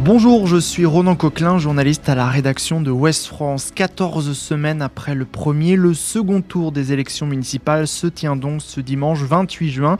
Bonjour, 0.00 0.46
je 0.46 0.58
suis 0.58 0.86
Ronan 0.86 1.16
Coquelin, 1.16 1.58
journaliste 1.58 2.08
à 2.08 2.14
la 2.14 2.28
rédaction 2.28 2.80
de 2.80 2.92
Ouest 2.92 3.26
France. 3.26 3.72
14 3.74 4.32
semaines 4.32 4.80
après 4.80 5.16
le 5.16 5.24
premier, 5.24 5.74
le 5.74 5.92
second 5.92 6.40
tour 6.40 6.70
des 6.70 6.92
élections 6.92 7.26
municipales 7.26 7.88
se 7.88 8.06
tient 8.06 8.36
donc 8.36 8.62
ce 8.62 8.80
dimanche 8.80 9.22
28 9.22 9.70
juin. 9.70 9.96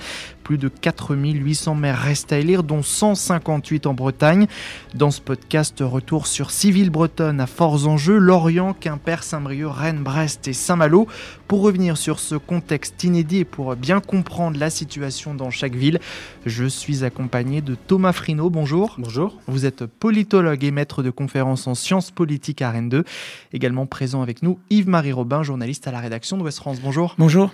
Plus 0.49 0.57
de 0.57 0.69
4800 0.69 1.75
maires 1.75 1.99
restent 1.99 2.33
à 2.33 2.39
élire, 2.39 2.63
dont 2.63 2.83
158 2.83 3.87
en 3.87 3.93
Bretagne. 3.93 4.47
Dans 4.95 5.11
ce 5.11 5.21
podcast, 5.21 5.77
retour 5.83 6.27
sur 6.27 6.51
Civile 6.53 6.89
Bretonne 6.89 7.39
à 7.39 7.47
forts 7.47 7.87
enjeux, 7.87 8.17
Lorient, 8.17 8.73
Quimper, 8.73 9.25
Saint-Brieuc, 9.25 9.71
Rennes, 9.71 10.03
Brest 10.03 10.49
et 10.49 10.55
Saint-Malo. 10.55 11.07
Pour 11.49 11.61
revenir 11.61 11.99
sur 11.99 12.19
ce 12.19 12.35
contexte 12.35 13.05
inédit 13.05 13.41
et 13.41 13.45
pour 13.45 13.77
bien 13.77 14.01
comprendre 14.01 14.59
la 14.59 14.71
situation 14.71 15.35
dans 15.35 15.51
chaque 15.51 15.75
ville, 15.75 16.01
je 16.47 16.65
suis 16.65 17.05
accompagné 17.05 17.61
de 17.61 17.75
Thomas 17.75 18.13
Frino. 18.13 18.49
Bonjour. 18.49 18.95
Bonjour. 18.97 19.39
Vous 19.49 19.67
êtes 19.67 19.85
politologue 19.85 20.65
et 20.65 20.71
maître 20.71 21.03
de 21.03 21.11
conférences 21.11 21.67
en 21.67 21.75
sciences 21.75 22.11
politiques 22.11 22.63
à 22.63 22.71
Rennes 22.71 22.89
2. 22.89 23.05
Également 23.53 23.85
présent 23.85 24.23
avec 24.23 24.43
nous, 24.43 24.59
Yves-Marie 24.71 25.13
Robin, 25.13 25.43
journaliste 25.43 25.87
à 25.89 25.93
la 25.93 26.01
rédaction 26.01 26.39
de 26.39 26.43
West 26.43 26.57
France. 26.57 26.81
Bonjour. 26.83 27.17
Bonjour. 27.19 27.51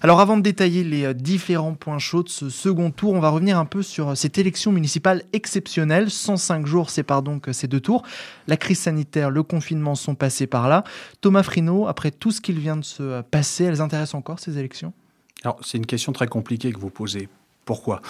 Alors 0.00 0.20
avant 0.20 0.36
de 0.36 0.42
détailler 0.42 0.84
les 0.84 1.12
différents 1.12 1.74
points 1.74 1.98
chauds 1.98 2.22
de 2.22 2.35
ce 2.36 2.50
second 2.50 2.90
tour, 2.90 3.14
on 3.14 3.20
va 3.20 3.30
revenir 3.30 3.58
un 3.58 3.64
peu 3.64 3.82
sur 3.82 4.14
cette 4.14 4.36
élection 4.36 4.70
municipale 4.70 5.22
exceptionnelle. 5.32 6.10
105 6.10 6.66
jours 6.66 6.90
séparent 6.90 7.22
donc 7.22 7.48
ces 7.52 7.66
deux 7.66 7.80
tours. 7.80 8.02
La 8.46 8.58
crise 8.58 8.78
sanitaire, 8.78 9.30
le 9.30 9.42
confinement 9.42 9.94
sont 9.94 10.14
passés 10.14 10.46
par 10.46 10.68
là. 10.68 10.84
Thomas 11.22 11.42
Frino, 11.42 11.86
après 11.86 12.10
tout 12.10 12.32
ce 12.32 12.42
qu'il 12.42 12.58
vient 12.58 12.76
de 12.76 12.84
se 12.84 13.22
passer, 13.22 13.64
elles 13.64 13.80
intéressent 13.80 14.16
encore 14.16 14.38
ces 14.38 14.58
élections? 14.58 14.92
Alors 15.44 15.58
c'est 15.62 15.78
une 15.78 15.86
question 15.86 16.12
très 16.12 16.26
compliquée 16.26 16.72
que 16.72 16.78
vous 16.78 16.90
posez. 16.90 17.30
Pourquoi? 17.64 18.02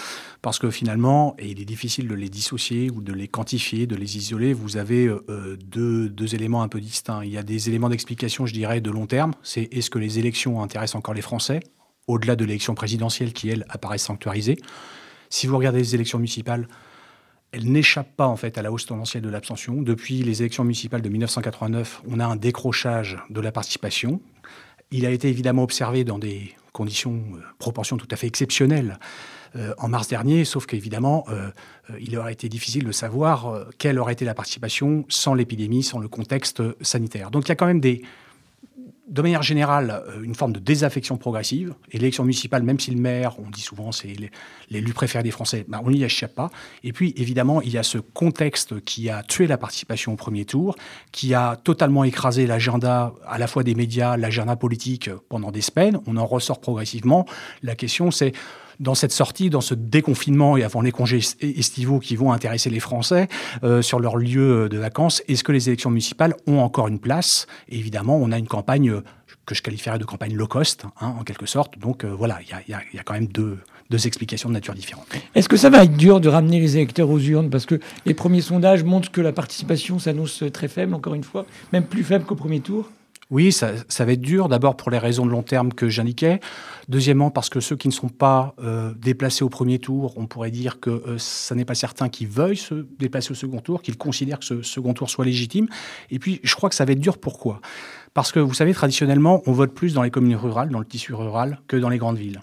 Parce 0.42 0.58
que 0.58 0.70
finalement, 0.70 1.36
et 1.38 1.48
il 1.48 1.60
est 1.60 1.64
difficile 1.64 2.08
de 2.08 2.14
les 2.14 2.28
dissocier 2.28 2.90
ou 2.90 3.00
de 3.00 3.12
les 3.12 3.28
quantifier, 3.28 3.86
de 3.86 3.94
les 3.94 4.16
isoler, 4.16 4.52
vous 4.52 4.76
avez 4.76 5.06
euh, 5.06 5.56
deux, 5.64 6.08
deux, 6.08 6.34
éléments 6.34 6.62
un 6.62 6.68
peu 6.68 6.80
distincts. 6.80 7.22
Il 7.24 7.30
y 7.30 7.38
a 7.38 7.44
des 7.44 7.68
éléments 7.68 7.88
d'explication, 7.88 8.44
je 8.44 8.52
dirais, 8.52 8.80
de 8.80 8.90
long 8.90 9.06
terme. 9.06 9.32
C'est 9.44 9.68
est-ce 9.72 9.88
que 9.88 10.00
les 10.00 10.18
élections 10.18 10.62
intéressent 10.62 10.96
encore 10.96 11.14
les 11.14 11.22
Français? 11.22 11.60
Au-delà 12.06 12.36
de 12.36 12.44
l'élection 12.44 12.74
présidentielle 12.74 13.32
qui, 13.32 13.48
elle, 13.48 13.64
apparaît 13.68 13.98
sanctuarisée. 13.98 14.58
Si 15.30 15.46
vous 15.46 15.56
regardez 15.56 15.78
les 15.78 15.94
élections 15.94 16.18
municipales, 16.18 16.68
elles 17.52 17.70
n'échappent 17.70 18.14
pas 18.16 18.26
en 18.26 18.36
fait 18.36 18.58
à 18.58 18.62
la 18.62 18.70
hausse 18.70 18.86
tendancielle 18.86 19.22
de 19.22 19.28
l'abstention. 19.28 19.82
Depuis 19.82 20.22
les 20.22 20.42
élections 20.42 20.64
municipales 20.64 21.02
de 21.02 21.08
1989, 21.08 22.02
on 22.08 22.20
a 22.20 22.26
un 22.26 22.36
décrochage 22.36 23.18
de 23.30 23.40
la 23.40 23.52
participation. 23.52 24.20
Il 24.90 25.06
a 25.06 25.10
été 25.10 25.28
évidemment 25.28 25.62
observé 25.62 26.04
dans 26.04 26.18
des 26.18 26.54
conditions, 26.72 27.22
euh, 27.34 27.40
proportions 27.58 27.96
tout 27.96 28.08
à 28.10 28.16
fait 28.16 28.26
exceptionnelles 28.26 28.98
euh, 29.56 29.72
en 29.78 29.88
mars 29.88 30.08
dernier, 30.08 30.44
sauf 30.44 30.66
qu'évidemment, 30.66 31.24
euh, 31.28 31.50
il 31.98 32.16
aurait 32.18 32.34
été 32.34 32.48
difficile 32.48 32.84
de 32.84 32.92
savoir 32.92 33.66
quelle 33.78 33.98
aurait 33.98 34.12
été 34.12 34.24
la 34.24 34.34
participation 34.34 35.04
sans 35.08 35.34
l'épidémie, 35.34 35.82
sans 35.82 35.98
le 35.98 36.08
contexte 36.08 36.62
sanitaire. 36.82 37.30
Donc 37.30 37.46
il 37.46 37.48
y 37.48 37.52
a 37.52 37.56
quand 37.56 37.66
même 37.66 37.80
des, 37.80 38.02
de 39.06 39.22
manière 39.22 39.42
générale, 39.42 40.02
euh, 40.08 40.22
une 40.22 40.34
forme 40.34 40.52
de 40.52 40.58
désaffection 40.58 41.16
progressive. 41.16 41.74
Et 41.92 41.98
l'élection 41.98 42.24
municipale, 42.24 42.62
même 42.62 42.80
si 42.80 42.90
le 42.90 43.00
maire, 43.00 43.38
on 43.38 43.50
dit 43.50 43.60
souvent, 43.60 43.92
c'est 43.92 44.14
l'élu 44.70 44.92
préféré 44.92 45.22
des 45.22 45.30
Français, 45.30 45.64
ben, 45.68 45.80
on 45.84 45.90
n'y 45.90 46.02
échappe 46.02 46.34
pas. 46.34 46.50
Et 46.82 46.92
puis, 46.92 47.14
évidemment, 47.16 47.62
il 47.62 47.70
y 47.70 47.78
a 47.78 47.82
ce 47.82 47.98
contexte 47.98 48.80
qui 48.84 49.08
a 49.08 49.22
tué 49.22 49.46
la 49.46 49.58
participation 49.58 50.12
au 50.12 50.16
premier 50.16 50.44
tour, 50.44 50.76
qui 51.12 51.34
a 51.34 51.56
totalement 51.56 52.04
écrasé 52.04 52.46
l'agenda 52.46 53.14
à 53.26 53.38
la 53.38 53.46
fois 53.46 53.62
des 53.62 53.74
médias, 53.74 54.16
l'agenda 54.16 54.56
politique 54.56 55.10
pendant 55.28 55.52
des 55.52 55.60
semaines. 55.60 56.00
On 56.06 56.16
en 56.16 56.26
ressort 56.26 56.60
progressivement. 56.60 57.26
La 57.62 57.76
question, 57.76 58.10
c'est 58.10 58.32
dans 58.80 58.94
cette 58.94 59.12
sortie, 59.12 59.50
dans 59.50 59.60
ce 59.60 59.74
déconfinement 59.74 60.56
et 60.56 60.64
avant 60.64 60.80
les 60.80 60.92
congés 60.92 61.20
estivaux 61.40 61.98
qui 61.98 62.16
vont 62.16 62.32
intéresser 62.32 62.70
les 62.70 62.80
Français 62.80 63.28
euh, 63.64 63.82
sur 63.82 64.00
leur 64.00 64.16
lieu 64.16 64.68
de 64.68 64.78
vacances, 64.78 65.22
est-ce 65.28 65.44
que 65.44 65.52
les 65.52 65.68
élections 65.68 65.90
municipales 65.90 66.34
ont 66.46 66.58
encore 66.58 66.88
une 66.88 66.98
place? 66.98 67.46
Évidemment, 67.68 68.16
on 68.16 68.32
a 68.32 68.38
une 68.38 68.48
campagne 68.48 68.90
euh, 68.90 69.04
que 69.44 69.54
je 69.54 69.62
qualifierais 69.62 69.98
de 69.98 70.04
campagne 70.04 70.34
low 70.34 70.46
cost, 70.46 70.84
hein, 71.00 71.14
en 71.18 71.24
quelque 71.24 71.46
sorte. 71.46 71.78
Donc 71.78 72.04
euh, 72.04 72.08
voilà, 72.08 72.38
il 72.42 72.48
y, 72.48 72.72
y, 72.72 72.96
y 72.96 72.98
a, 72.98 73.02
quand 73.04 73.14
même 73.14 73.26
deux, 73.26 73.58
deux 73.90 74.06
explications 74.06 74.48
de 74.48 74.54
nature 74.54 74.74
différente. 74.74 75.06
Est-ce 75.34 75.48
que 75.48 75.56
ça 75.56 75.70
va 75.70 75.84
être 75.84 75.96
dur 75.96 76.20
de 76.20 76.28
ramener 76.28 76.60
les 76.60 76.76
électeurs 76.76 77.10
aux 77.10 77.20
urnes? 77.20 77.50
Parce 77.50 77.66
que 77.66 77.80
les 78.04 78.14
premiers 78.14 78.40
sondages 78.40 78.84
montrent 78.84 79.10
que 79.10 79.20
la 79.20 79.32
participation 79.32 79.98
s'annonce 79.98 80.42
très 80.52 80.68
faible, 80.68 80.94
encore 80.94 81.14
une 81.14 81.24
fois, 81.24 81.46
même 81.72 81.84
plus 81.84 82.04
faible 82.04 82.24
qu'au 82.24 82.34
premier 82.36 82.60
tour 82.60 82.90
oui, 83.30 83.50
ça, 83.50 83.72
ça, 83.88 84.04
va 84.04 84.12
être 84.12 84.20
dur, 84.20 84.48
d'abord 84.48 84.76
pour 84.76 84.90
les 84.90 84.98
raisons 84.98 85.26
de 85.26 85.30
long 85.32 85.42
terme 85.42 85.72
que 85.72 85.88
j'indiquais. 85.88 86.38
Deuxièmement, 86.88 87.30
parce 87.30 87.48
que 87.48 87.58
ceux 87.58 87.74
qui 87.74 87.88
ne 87.88 87.92
sont 87.92 88.08
pas 88.08 88.54
euh, 88.62 88.92
déplacés 88.96 89.42
au 89.42 89.48
premier 89.48 89.80
tour, 89.80 90.14
on 90.16 90.26
pourrait 90.26 90.52
dire 90.52 90.78
que 90.78 90.90
euh, 90.90 91.18
ça 91.18 91.56
n'est 91.56 91.64
pas 91.64 91.74
certain 91.74 92.08
qu'ils 92.08 92.28
veuillent 92.28 92.56
se 92.56 92.86
déplacer 92.98 93.32
au 93.32 93.34
second 93.34 93.58
tour, 93.58 93.82
qu'ils 93.82 93.96
considèrent 93.96 94.38
que 94.38 94.44
ce 94.44 94.62
second 94.62 94.94
tour 94.94 95.10
soit 95.10 95.24
légitime. 95.24 95.66
Et 96.10 96.20
puis, 96.20 96.40
je 96.44 96.54
crois 96.54 96.68
que 96.68 96.76
ça 96.76 96.84
va 96.84 96.92
être 96.92 97.00
dur. 97.00 97.18
Pourquoi? 97.18 97.60
Parce 98.14 98.30
que, 98.30 98.38
vous 98.38 98.54
savez, 98.54 98.72
traditionnellement, 98.72 99.42
on 99.46 99.52
vote 99.52 99.74
plus 99.74 99.92
dans 99.92 100.02
les 100.02 100.10
communes 100.10 100.36
rurales, 100.36 100.70
dans 100.70 100.78
le 100.78 100.86
tissu 100.86 101.12
rural, 101.12 101.60
que 101.66 101.76
dans 101.76 101.88
les 101.88 101.98
grandes 101.98 102.18
villes. 102.18 102.40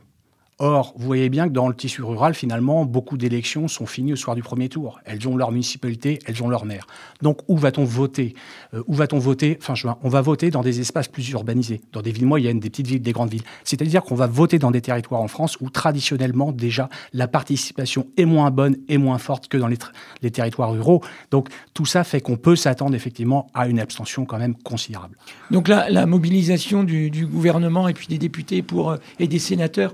Or, 0.59 0.93
vous 0.95 1.05
voyez 1.07 1.29
bien 1.29 1.47
que 1.47 1.53
dans 1.53 1.67
le 1.67 1.73
tissu 1.73 2.03
rural, 2.03 2.35
finalement, 2.35 2.85
beaucoup 2.85 3.17
d'élections 3.17 3.67
sont 3.67 3.87
finies 3.87 4.13
au 4.13 4.15
soir 4.15 4.35
du 4.35 4.43
premier 4.43 4.69
tour. 4.69 4.99
Elles 5.03 5.27
ont 5.27 5.35
leur 5.35 5.51
municipalité, 5.51 6.19
elles 6.27 6.43
ont 6.43 6.47
leur 6.47 6.65
maire. 6.65 6.85
Donc, 7.23 7.39
où 7.47 7.57
va-t-on 7.57 7.83
voter? 7.83 8.35
Euh, 8.75 8.83
Où 8.87 8.93
va-t-on 8.93 9.17
voter? 9.17 9.57
Fin 9.59 9.73
juin. 9.73 9.97
On 10.03 10.09
va 10.09 10.21
voter 10.21 10.51
dans 10.51 10.61
des 10.61 10.79
espaces 10.79 11.07
plus 11.07 11.27
urbanisés, 11.31 11.81
dans 11.91 12.01
des 12.01 12.11
villes 12.11 12.27
moyennes, 12.27 12.59
des 12.59 12.69
petites 12.69 12.85
villes, 12.85 13.01
des 13.01 13.13
grandes 13.13 13.31
villes. 13.31 13.43
C'est-à-dire 13.63 14.03
qu'on 14.03 14.13
va 14.13 14.27
voter 14.27 14.59
dans 14.59 14.69
des 14.69 14.81
territoires 14.81 15.21
en 15.21 15.27
France 15.27 15.57
où, 15.59 15.71
traditionnellement, 15.71 16.51
déjà, 16.51 16.87
la 17.13 17.27
participation 17.27 18.05
est 18.17 18.25
moins 18.25 18.51
bonne 18.51 18.77
et 18.89 18.99
moins 18.99 19.17
forte 19.17 19.47
que 19.47 19.57
dans 19.57 19.67
les, 19.67 20.31
territoires 20.31 20.71
ruraux. 20.71 21.01
Donc, 21.31 21.49
tout 21.73 21.85
ça 21.85 22.03
fait 22.03 22.21
qu'on 22.21 22.37
peut 22.37 22.55
s'attendre 22.55 22.93
effectivement 22.95 23.47
à 23.55 23.67
une 23.67 23.79
abstention 23.79 24.25
quand 24.25 24.37
même 24.37 24.55
considérable. 24.55 25.17
Donc, 25.49 25.67
la, 25.67 26.05
mobilisation 26.05 26.83
du, 26.83 27.25
gouvernement 27.25 27.87
et 27.87 27.93
puis 27.93 28.07
des 28.07 28.19
députés 28.19 28.63
euh, 28.73 28.97
et 29.19 29.27
des 29.27 29.39
sénateurs 29.39 29.93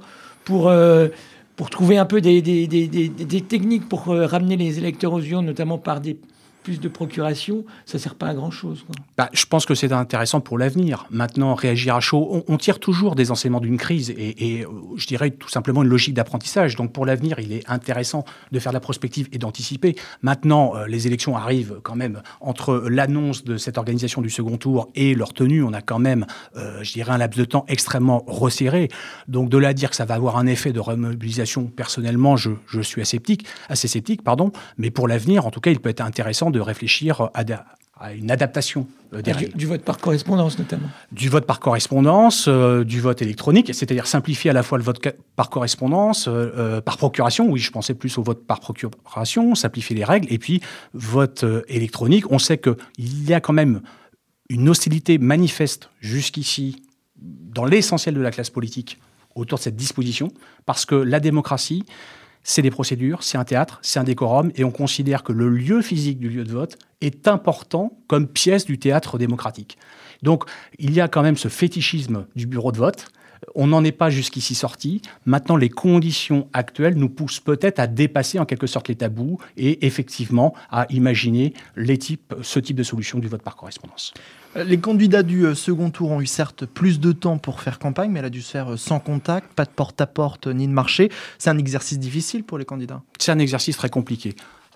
pour, 0.49 0.67
euh, 0.67 1.09
pour 1.55 1.69
trouver 1.69 1.99
un 1.99 2.05
peu 2.05 2.21
des, 2.21 2.41
des 2.41 3.41
techniques 3.41 3.87
pour 3.87 4.09
euh, 4.09 4.25
ramener 4.25 4.57
les 4.57 4.79
électeurs 4.79 5.13
aux 5.13 5.21
urnes, 5.21 5.45
notamment 5.45 5.77
par 5.77 6.01
des 6.01 6.17
plus 6.63 6.79
de 6.79 6.87
procuration, 6.87 7.65
ça 7.85 7.97
ne 7.97 8.01
sert 8.01 8.15
pas 8.15 8.27
à 8.27 8.33
grand-chose. 8.33 8.85
Bah, 9.17 9.29
je 9.33 9.45
pense 9.45 9.65
que 9.65 9.75
c'est 9.75 9.91
intéressant 9.91 10.41
pour 10.41 10.57
l'avenir. 10.57 11.05
Maintenant, 11.09 11.55
réagir 11.55 11.95
à 11.95 11.99
chaud, 11.99 12.43
on, 12.47 12.57
tire 12.57 12.79
toujours 12.79 13.15
des 13.15 13.31
enseignements 13.31 13.61
d'une 13.61 13.77
crise 13.77 14.09
et, 14.09 14.59
et, 14.59 14.65
je 14.95 15.07
dirais 15.07 15.31
tout 15.31 15.49
simplement 15.49 15.83
une 15.83 15.89
logique 15.89 16.13
d'apprentissage. 16.13 16.75
Donc 16.75 16.91
pour 16.91 17.05
l'avenir, 17.05 17.39
il 17.39 17.53
est 17.53 17.69
intéressant 17.69 18.25
de 18.51 18.59
faire 18.59 18.71
de 18.71 18.75
la 18.75 18.81
prospective 18.81 19.29
et 19.31 19.37
d'anticiper. 19.37 19.95
Maintenant, 20.21 20.75
euh, 20.75 20.87
les 20.87 21.07
élections 21.07 21.37
arrivent 21.37 21.79
quand 21.83 21.95
même 21.95 22.21
entre 22.41 22.83
l'annonce 22.89 23.43
de 23.43 23.57
cette 23.57 23.77
organisation 23.77 24.21
du 24.21 24.29
second 24.29 24.57
tour 24.57 24.89
et 24.95 25.15
leur 25.15 25.33
tenue. 25.33 25.63
On 25.63 25.73
a 25.73 25.81
quand 25.81 25.99
même, 25.99 26.25
euh, 26.55 26.83
je 26.83 26.93
dirais, 26.93 27.11
un 27.11 27.17
laps 27.17 27.39
de 27.39 27.45
temps 27.45 27.65
extrêmement 27.67 28.23
resserré. 28.27 28.89
Donc 29.27 29.49
de 29.49 29.57
là 29.57 29.69
à 29.69 29.73
dire 29.73 29.89
que 29.89 29.95
ça 29.95 30.05
va 30.05 30.15
avoir 30.15 30.37
un 30.37 30.47
effet 30.47 30.73
de 30.73 30.79
remobilisation, 30.79 31.67
personnellement, 31.67 32.37
je, 32.37 32.51
suis 32.81 33.01
assez 33.01 33.87
sceptique, 33.87 34.23
pardon. 34.23 34.51
Mais 34.77 34.91
pour 34.91 35.07
l'avenir, 35.07 35.45
en 35.45 35.51
tout 35.51 35.59
cas, 35.59 35.71
il 35.71 35.79
peut 35.79 35.89
être 35.89 36.01
intéressant 36.01 36.48
de 36.49 36.59
réfléchir 36.59 37.29
à, 37.33 37.43
à 37.99 38.13
une 38.13 38.31
adaptation 38.31 38.87
euh, 39.13 39.21
des 39.21 39.31
du, 39.31 39.37
règles. 39.37 39.57
Du 39.57 39.65
vote 39.65 39.81
par 39.81 39.97
correspondance 39.97 40.57
notamment. 40.57 40.87
Du 41.11 41.29
vote 41.29 41.45
par 41.45 41.59
correspondance, 41.59 42.45
euh, 42.47 42.83
du 42.83 43.01
vote 43.01 43.21
électronique, 43.21 43.73
c'est-à-dire 43.73 44.07
simplifier 44.07 44.51
à 44.51 44.53
la 44.53 44.63
fois 44.63 44.77
le 44.77 44.83
vote 44.83 45.05
par 45.35 45.49
correspondance, 45.49 46.27
euh, 46.27 46.51
euh, 46.57 46.81
par 46.81 46.97
procuration, 46.97 47.49
oui 47.49 47.59
je 47.59 47.71
pensais 47.71 47.93
plus 47.93 48.17
au 48.17 48.23
vote 48.23 48.45
par 48.45 48.59
procuration, 48.59 49.53
simplifier 49.55 49.95
les 49.95 50.05
règles, 50.05 50.31
et 50.31 50.37
puis 50.37 50.61
vote 50.93 51.43
euh, 51.43 51.63
électronique. 51.67 52.31
On 52.31 52.39
sait 52.39 52.57
qu'il 52.57 53.29
y 53.29 53.33
a 53.33 53.41
quand 53.41 53.53
même 53.53 53.81
une 54.49 54.69
hostilité 54.69 55.17
manifeste 55.17 55.89
jusqu'ici 55.99 56.81
dans 57.17 57.65
l'essentiel 57.65 58.15
de 58.15 58.21
la 58.21 58.31
classe 58.31 58.49
politique 58.49 58.97
autour 59.35 59.57
de 59.57 59.63
cette 59.63 59.75
disposition, 59.75 60.29
parce 60.65 60.85
que 60.85 60.95
la 60.95 61.19
démocratie, 61.19 61.83
c'est 62.43 62.61
des 62.61 62.71
procédures, 62.71 63.23
c'est 63.23 63.37
un 63.37 63.43
théâtre, 63.43 63.79
c'est 63.81 63.99
un 63.99 64.03
décorum, 64.03 64.51
et 64.55 64.63
on 64.63 64.71
considère 64.71 65.23
que 65.23 65.33
le 65.33 65.49
lieu 65.49 65.81
physique 65.81 66.19
du 66.19 66.29
lieu 66.29 66.43
de 66.43 66.51
vote 66.51 66.77
est 67.01 67.27
important 67.27 67.97
comme 68.07 68.27
pièce 68.27 68.65
du 68.65 68.79
théâtre 68.79 69.17
démocratique. 69.17 69.77
Donc 70.23 70.45
il 70.77 70.93
y 70.93 71.01
a 71.01 71.07
quand 71.07 71.21
même 71.21 71.37
ce 71.37 71.47
fétichisme 71.47 72.25
du 72.35 72.45
bureau 72.45 72.71
de 72.71 72.77
vote. 72.77 73.07
On 73.55 73.67
n'en 73.67 73.83
est 73.83 73.91
pas 73.91 74.09
jusqu'ici 74.09 74.55
sorti. 74.55 75.01
Maintenant, 75.25 75.55
les 75.55 75.69
conditions 75.69 76.47
actuelles 76.53 76.95
nous 76.95 77.09
poussent 77.09 77.39
peut-être 77.39 77.79
à 77.79 77.87
dépasser 77.87 78.39
en 78.39 78.45
quelque 78.45 78.67
sorte 78.67 78.87
les 78.87 78.95
tabous 78.95 79.39
et 79.57 79.85
effectivement 79.85 80.53
à 80.69 80.85
imaginer 80.89 81.53
les 81.75 81.97
types, 81.97 82.33
ce 82.41 82.59
type 82.59 82.77
de 82.77 82.83
solution 82.83 83.19
du 83.19 83.27
vote 83.27 83.41
par 83.41 83.55
correspondance. 83.55 84.13
Les 84.55 84.79
candidats 84.79 85.23
du 85.23 85.53
second 85.53 85.91
tour 85.91 86.09
ont 86.11 86.21
eu 86.21 86.25
certes 86.25 86.65
plus 86.65 86.99
de 86.99 87.11
temps 87.11 87.37
pour 87.37 87.61
faire 87.61 87.77
campagne, 87.77 88.11
mais 88.11 88.19
elle 88.19 88.25
a 88.25 88.29
dû 88.31 88.41
se 88.41 88.51
faire 88.51 88.79
sans 88.79 88.99
contact, 88.99 89.53
pas 89.53 89.65
de 89.65 89.69
porte-à-porte 89.69 90.47
-porte, 90.47 90.53
ni 90.53 90.67
de 90.67 90.73
marché. 90.73 91.09
C'est 91.37 91.51
un 91.51 91.57
exercice 91.57 91.99
difficile 91.99 92.43
pour 92.43 92.57
les 92.57 92.65
candidats? 92.65 93.03
C'est 93.19 93.31
un 93.31 93.39
exercice 93.39 93.77
très 93.77 93.89
compliqué. 93.89 94.35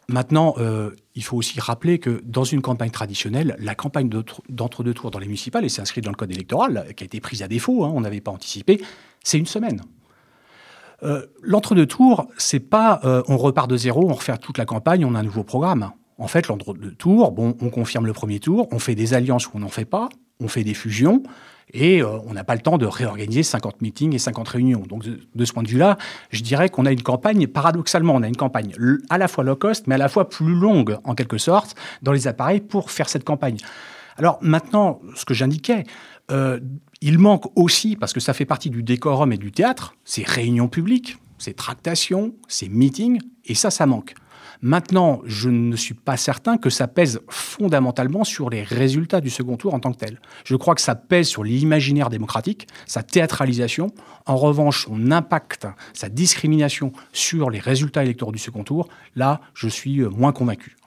Maintenant, 0.09 0.55
euh, 0.57 0.91
il 1.15 1.23
faut 1.23 1.37
aussi 1.37 1.59
rappeler 1.59 1.97
que 1.99 2.21
dans 2.25 2.43
une 2.43 2.61
campagne 2.61 2.89
traditionnelle, 2.89 3.55
la 3.59 3.75
campagne 3.75 4.09
d'entre-deux 4.49 4.93
tours 4.93 5.11
dans 5.11 5.19
les 5.19 5.27
municipales, 5.27 5.63
et 5.63 5.69
c'est 5.69 5.81
inscrit 5.81 6.01
dans 6.01 6.11
le 6.11 6.15
code 6.15 6.31
électoral, 6.31 6.87
qui 6.95 7.03
a 7.03 7.05
été 7.05 7.19
prise 7.21 7.41
à 7.41 7.47
défaut, 7.47 7.85
hein, 7.85 7.91
on 7.93 8.01
n'avait 8.01 8.21
pas 8.21 8.31
anticipé, 8.31 8.81
c'est 9.23 9.37
une 9.37 9.45
semaine. 9.45 9.81
Euh, 11.03 11.25
L'entre-deux 11.41 11.85
tours, 11.85 12.27
c'est 12.37 12.59
pas 12.59 12.99
euh, 13.03 13.23
on 13.27 13.37
repart 13.37 13.69
de 13.69 13.77
zéro, 13.77 14.09
on 14.09 14.13
refait 14.13 14.37
toute 14.37 14.57
la 14.57 14.65
campagne, 14.65 15.05
on 15.05 15.15
a 15.15 15.19
un 15.19 15.23
nouveau 15.23 15.43
programme. 15.43 15.91
En 16.17 16.27
fait, 16.27 16.47
l'entre-deux-tours, 16.47 17.31
bon, 17.31 17.55
on 17.61 17.69
confirme 17.69 18.05
le 18.05 18.13
premier 18.13 18.39
tour, 18.39 18.67
on 18.71 18.79
fait 18.79 18.95
des 18.95 19.13
alliances 19.13 19.47
où 19.47 19.51
on 19.55 19.59
n'en 19.59 19.69
fait 19.69 19.85
pas, 19.85 20.09
on 20.39 20.47
fait 20.47 20.63
des 20.63 20.73
fusions, 20.73 21.23
et 21.71 22.01
euh, 22.01 22.19
on 22.25 22.33
n'a 22.33 22.43
pas 22.43 22.55
le 22.55 22.61
temps 22.61 22.77
de 22.77 22.85
réorganiser 22.85 23.43
50 23.43 23.81
meetings 23.81 24.13
et 24.13 24.19
50 24.19 24.47
réunions. 24.47 24.83
Donc 24.87 25.03
de, 25.03 25.45
ce 25.45 25.53
point 25.53 25.63
de 25.63 25.67
vue-là, 25.67 25.97
je 26.31 26.41
dirais 26.41 26.69
qu'on 26.69 26.85
a 26.85 26.91
une 26.91 27.03
campagne, 27.03 27.47
paradoxalement, 27.47 28.15
on 28.15 28.23
a 28.23 28.27
une 28.27 28.35
campagne 28.35 28.73
à 29.09 29.17
la 29.17 29.27
fois 29.27 29.43
low 29.43 29.55
cost, 29.55 29.87
mais 29.87 29.95
à 29.95 29.99
la 29.99 30.09
fois 30.09 30.29
plus 30.29 30.53
longue, 30.53 30.97
en 31.03 31.15
quelque 31.15 31.37
sorte, 31.37 31.75
dans 32.01 32.11
les 32.11 32.27
appareils 32.27 32.61
pour 32.61 32.91
faire 32.91 33.09
cette 33.09 33.23
campagne. 33.23 33.57
Alors 34.17 34.37
maintenant, 34.41 35.01
ce 35.15 35.25
que 35.25 35.33
j'indiquais, 35.33 35.85
euh, 36.31 36.59
il 37.01 37.19
manque 37.19 37.45
aussi, 37.57 37.95
parce 37.95 38.13
que 38.13 38.19
ça 38.19 38.33
fait 38.33 38.45
partie 38.45 38.69
du 38.69 38.83
décorum 38.83 39.33
et 39.33 39.37
du 39.37 39.51
théâtre, 39.51 39.95
ces 40.05 40.23
réunions 40.23 40.67
publiques, 40.67 41.17
ces 41.37 41.53
tractations, 41.53 42.33
ces 42.47 42.69
meetings, 42.69 43.19
et 43.45 43.55
ça, 43.55 43.71
ça 43.71 43.85
manque. 43.85 44.13
Maintenant, 44.65 45.21
je 45.25 45.49
ne 45.49 45.75
suis 45.75 45.93
pas 45.93 46.15
certain 46.15 46.55
que 46.55 46.69
ça 46.69 46.87
pèse 46.87 47.19
fondamentalement 47.27 48.23
sur 48.23 48.49
les 48.49 48.63
résultats 48.63 49.19
du 49.19 49.29
second 49.29 49.57
tour 49.57 49.73
en 49.73 49.81
tant 49.81 49.91
que 49.91 49.97
tel. 49.97 50.21
Je 50.45 50.55
crois 50.55 50.73
que 50.73 50.79
ça 50.79 50.95
pèse 50.95 51.27
sur 51.27 51.43
l'imaginaire 51.43 52.09
démocratique, 52.09 52.69
sa 52.85 53.03
théâtralisation. 53.03 53.91
En 54.25 54.37
revanche, 54.37 54.85
son 54.85 55.11
impact, 55.11 55.67
sa 55.91 56.07
discrimination 56.07 56.93
sur 57.11 57.49
les 57.49 57.59
résultats 57.59 58.05
électoraux 58.05 58.31
du 58.31 58.39
second 58.39 58.63
tour, 58.63 58.87
là, 59.17 59.41
je 59.53 59.67
suis 59.67 59.99
euh, 59.99 60.09
moins 60.09 60.31
convaincu. 60.31 60.77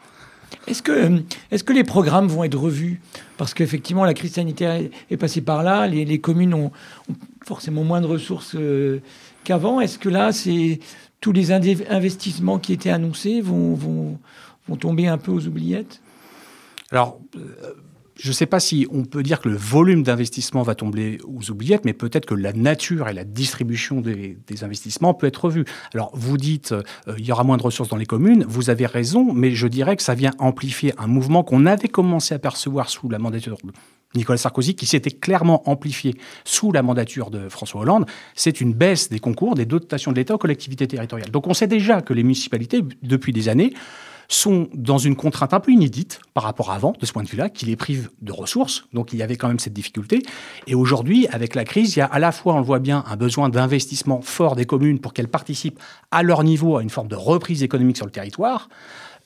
Est-ce 0.66 0.82
que, 0.82 0.92
euh, 0.92 1.18
est 1.50 1.62
que 1.62 1.74
les 1.74 1.84
programmes 1.84 2.28
vont 2.28 2.44
être 2.44 2.58
revus? 2.58 3.02
Parce 3.36 3.52
qu'effectivement, 3.52 4.06
la 4.06 4.14
crise 4.14 4.32
sanitaire 4.32 4.80
est 5.10 5.16
passée 5.18 5.42
par 5.42 5.62
là, 5.62 5.86
les, 5.86 6.18
communes 6.18 6.54
ont, 6.54 6.72
forcément 7.44 7.84
moins 7.84 8.00
de 8.00 8.06
ressources 8.06 8.54
euh, 8.54 9.00
qu'avant. 9.44 9.80
Est-ce 9.80 9.98
que 9.98 10.08
là, 10.08 10.32
c'est 10.32 10.80
tous 11.20 11.32
les 11.32 11.52
investissements 11.52 12.58
qui 12.58 12.72
étaient 12.72 12.90
annoncés 12.90 13.40
vont, 13.40 13.74
vont, 13.74 14.18
tomber 14.76 15.06
un 15.06 15.18
peu 15.18 15.32
aux 15.32 15.46
oubliettes 15.46 16.02
Alors, 16.90 17.20
euh, 17.36 17.74
je 18.18 18.28
ne 18.28 18.32
sais 18.32 18.46
pas 18.46 18.60
si 18.60 18.86
on 18.90 19.04
peut 19.04 19.22
dire 19.22 19.40
que 19.40 19.48
le 19.48 19.56
volume 19.56 20.02
d'investissement 20.02 20.62
va 20.62 20.74
tomber 20.74 21.18
aux 21.24 21.50
oubliettes, 21.50 21.84
mais 21.84 21.92
peut-être 21.92 22.26
que 22.26 22.34
la 22.34 22.52
nature 22.52 23.08
et 23.08 23.12
la 23.12 23.24
distribution 23.24 24.00
des, 24.00 24.38
investissements 24.62 25.12
peut 25.12 25.26
être 25.26 25.44
revue. 25.44 25.64
Alors, 25.92 26.10
vous 26.14 26.38
dites 26.38 26.72
euh, 26.72 26.82
il 27.18 27.24
y 27.24 27.32
aura 27.32 27.44
moins 27.44 27.58
de 27.58 27.62
ressources 27.62 27.90
dans 27.90 27.96
les 27.96 28.06
communes. 28.06 28.44
Vous 28.48 28.70
avez 28.70 28.86
raison, 28.86 29.32
mais 29.32 29.52
je 29.52 29.66
dirais 29.66 29.96
que 29.96 30.02
ça 30.02 30.14
vient 30.14 30.32
amplifier 30.38 30.94
un 30.98 31.06
mouvement 31.06 31.44
qu'on 31.44 31.66
avait 31.66 31.88
commencé 31.88 32.34
à 32.34 32.38
percevoir 32.38 32.88
sous 32.88 33.08
la 33.08 33.18
mandature 33.18 33.58
Nicolas 34.14 34.38
Sarkozy, 34.38 34.74
qui 34.74 34.86
s'était 34.86 35.10
clairement 35.10 35.68
amplifié 35.68 36.14
sous 36.44 36.72
la 36.72 36.82
mandature 36.82 37.30
de 37.30 37.48
François 37.48 37.82
Hollande, 37.82 38.06
c'est 38.34 38.60
une 38.60 38.72
baisse 38.72 39.08
des 39.08 39.18
concours, 39.18 39.54
des 39.54 39.66
dotations 39.66 40.12
de 40.12 40.16
l'État 40.16 40.34
aux 40.34 40.38
collectivités 40.38 40.86
territoriales. 40.86 41.30
Donc 41.30 41.46
on 41.46 41.54
sait 41.54 41.66
déjà 41.66 42.00
que 42.00 42.14
les 42.14 42.22
municipalités, 42.22 42.82
depuis 43.02 43.32
des 43.32 43.48
années, 43.48 43.74
sont 44.28 44.68
dans 44.74 44.98
une 44.98 45.16
contrainte 45.16 45.54
un 45.54 45.60
peu 45.60 45.70
inédite 45.70 46.20
par 46.34 46.44
rapport 46.44 46.70
à 46.70 46.74
avant, 46.74 46.94
de 46.98 47.06
ce 47.06 47.12
point 47.12 47.22
de 47.22 47.28
vue-là, 47.28 47.48
qui 47.48 47.66
les 47.66 47.76
prive 47.76 48.10
de 48.22 48.32
ressources. 48.32 48.84
Donc 48.92 49.12
il 49.12 49.18
y 49.18 49.22
avait 49.22 49.36
quand 49.36 49.48
même 49.48 49.58
cette 49.58 49.72
difficulté. 49.72 50.22
Et 50.66 50.74
aujourd'hui, 50.74 51.26
avec 51.28 51.54
la 51.54 51.64
crise, 51.64 51.96
il 51.96 52.00
y 52.00 52.02
a 52.02 52.06
à 52.06 52.18
la 52.18 52.32
fois, 52.32 52.54
on 52.54 52.58
le 52.58 52.64
voit 52.64 52.78
bien, 52.78 53.04
un 53.08 53.16
besoin 53.16 53.48
d'investissement 53.48 54.20
fort 54.20 54.56
des 54.56 54.66
communes 54.66 54.98
pour 54.98 55.12
qu'elles 55.12 55.28
participent 55.28 55.80
à 56.10 56.22
leur 56.22 56.44
niveau 56.44 56.76
à 56.76 56.82
une 56.82 56.90
forme 56.90 57.08
de 57.08 57.16
reprise 57.16 57.62
économique 57.62 57.96
sur 57.96 58.06
le 58.06 58.12
territoire. 58.12 58.68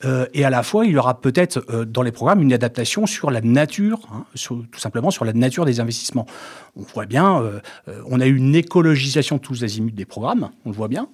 Euh, 0.03 0.25
et 0.33 0.45
à 0.45 0.49
la 0.49 0.63
fois, 0.63 0.85
il 0.85 0.91
y 0.91 0.97
aura 0.97 1.19
peut-être 1.19 1.63
euh, 1.69 1.85
dans 1.85 2.01
les 2.01 2.11
programmes 2.11 2.41
une 2.41 2.53
adaptation 2.53 3.05
sur 3.05 3.31
la 3.31 3.41
nature, 3.41 3.99
hein, 4.11 4.25
tout 4.35 4.79
simplement 4.79 5.11
sur 5.11 5.25
la 5.25 5.33
nature 5.33 5.65
des 5.65 5.79
investissements. 5.79 6.25
On 6.75 6.81
voit 6.81 7.05
bien, 7.05 7.41
euh, 7.41 7.59
on 8.07 8.19
a 8.19 8.25
eu 8.25 8.35
une 8.35 8.55
écologisation 8.55 9.37
de 9.37 9.41
tous 9.41 9.63
azimuts 9.63 9.91
des 9.91 10.05
programmes, 10.05 10.49
on 10.65 10.69
le 10.69 10.75
voit 10.75 10.87
bien. 10.87 11.07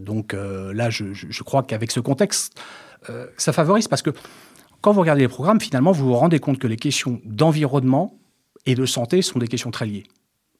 donc 0.00 0.34
là, 0.34 0.90
je 0.90 1.42
crois 1.42 1.62
qu'avec 1.62 1.90
ce 1.90 2.00
contexte, 2.00 2.58
ça 3.36 3.52
favorise 3.52 3.88
parce 3.88 4.02
que 4.02 4.10
quand 4.80 4.92
vous 4.92 5.00
regardez 5.00 5.22
les 5.22 5.28
programmes, 5.28 5.60
finalement, 5.60 5.92
vous 5.92 6.06
vous 6.06 6.14
rendez 6.14 6.38
compte 6.38 6.58
que 6.58 6.66
les 6.66 6.76
questions 6.76 7.20
d'environnement 7.24 8.14
et 8.66 8.74
de 8.74 8.86
santé 8.86 9.22
sont 9.22 9.38
des 9.38 9.48
questions 9.48 9.70
très 9.70 9.86
liées. 9.86 10.04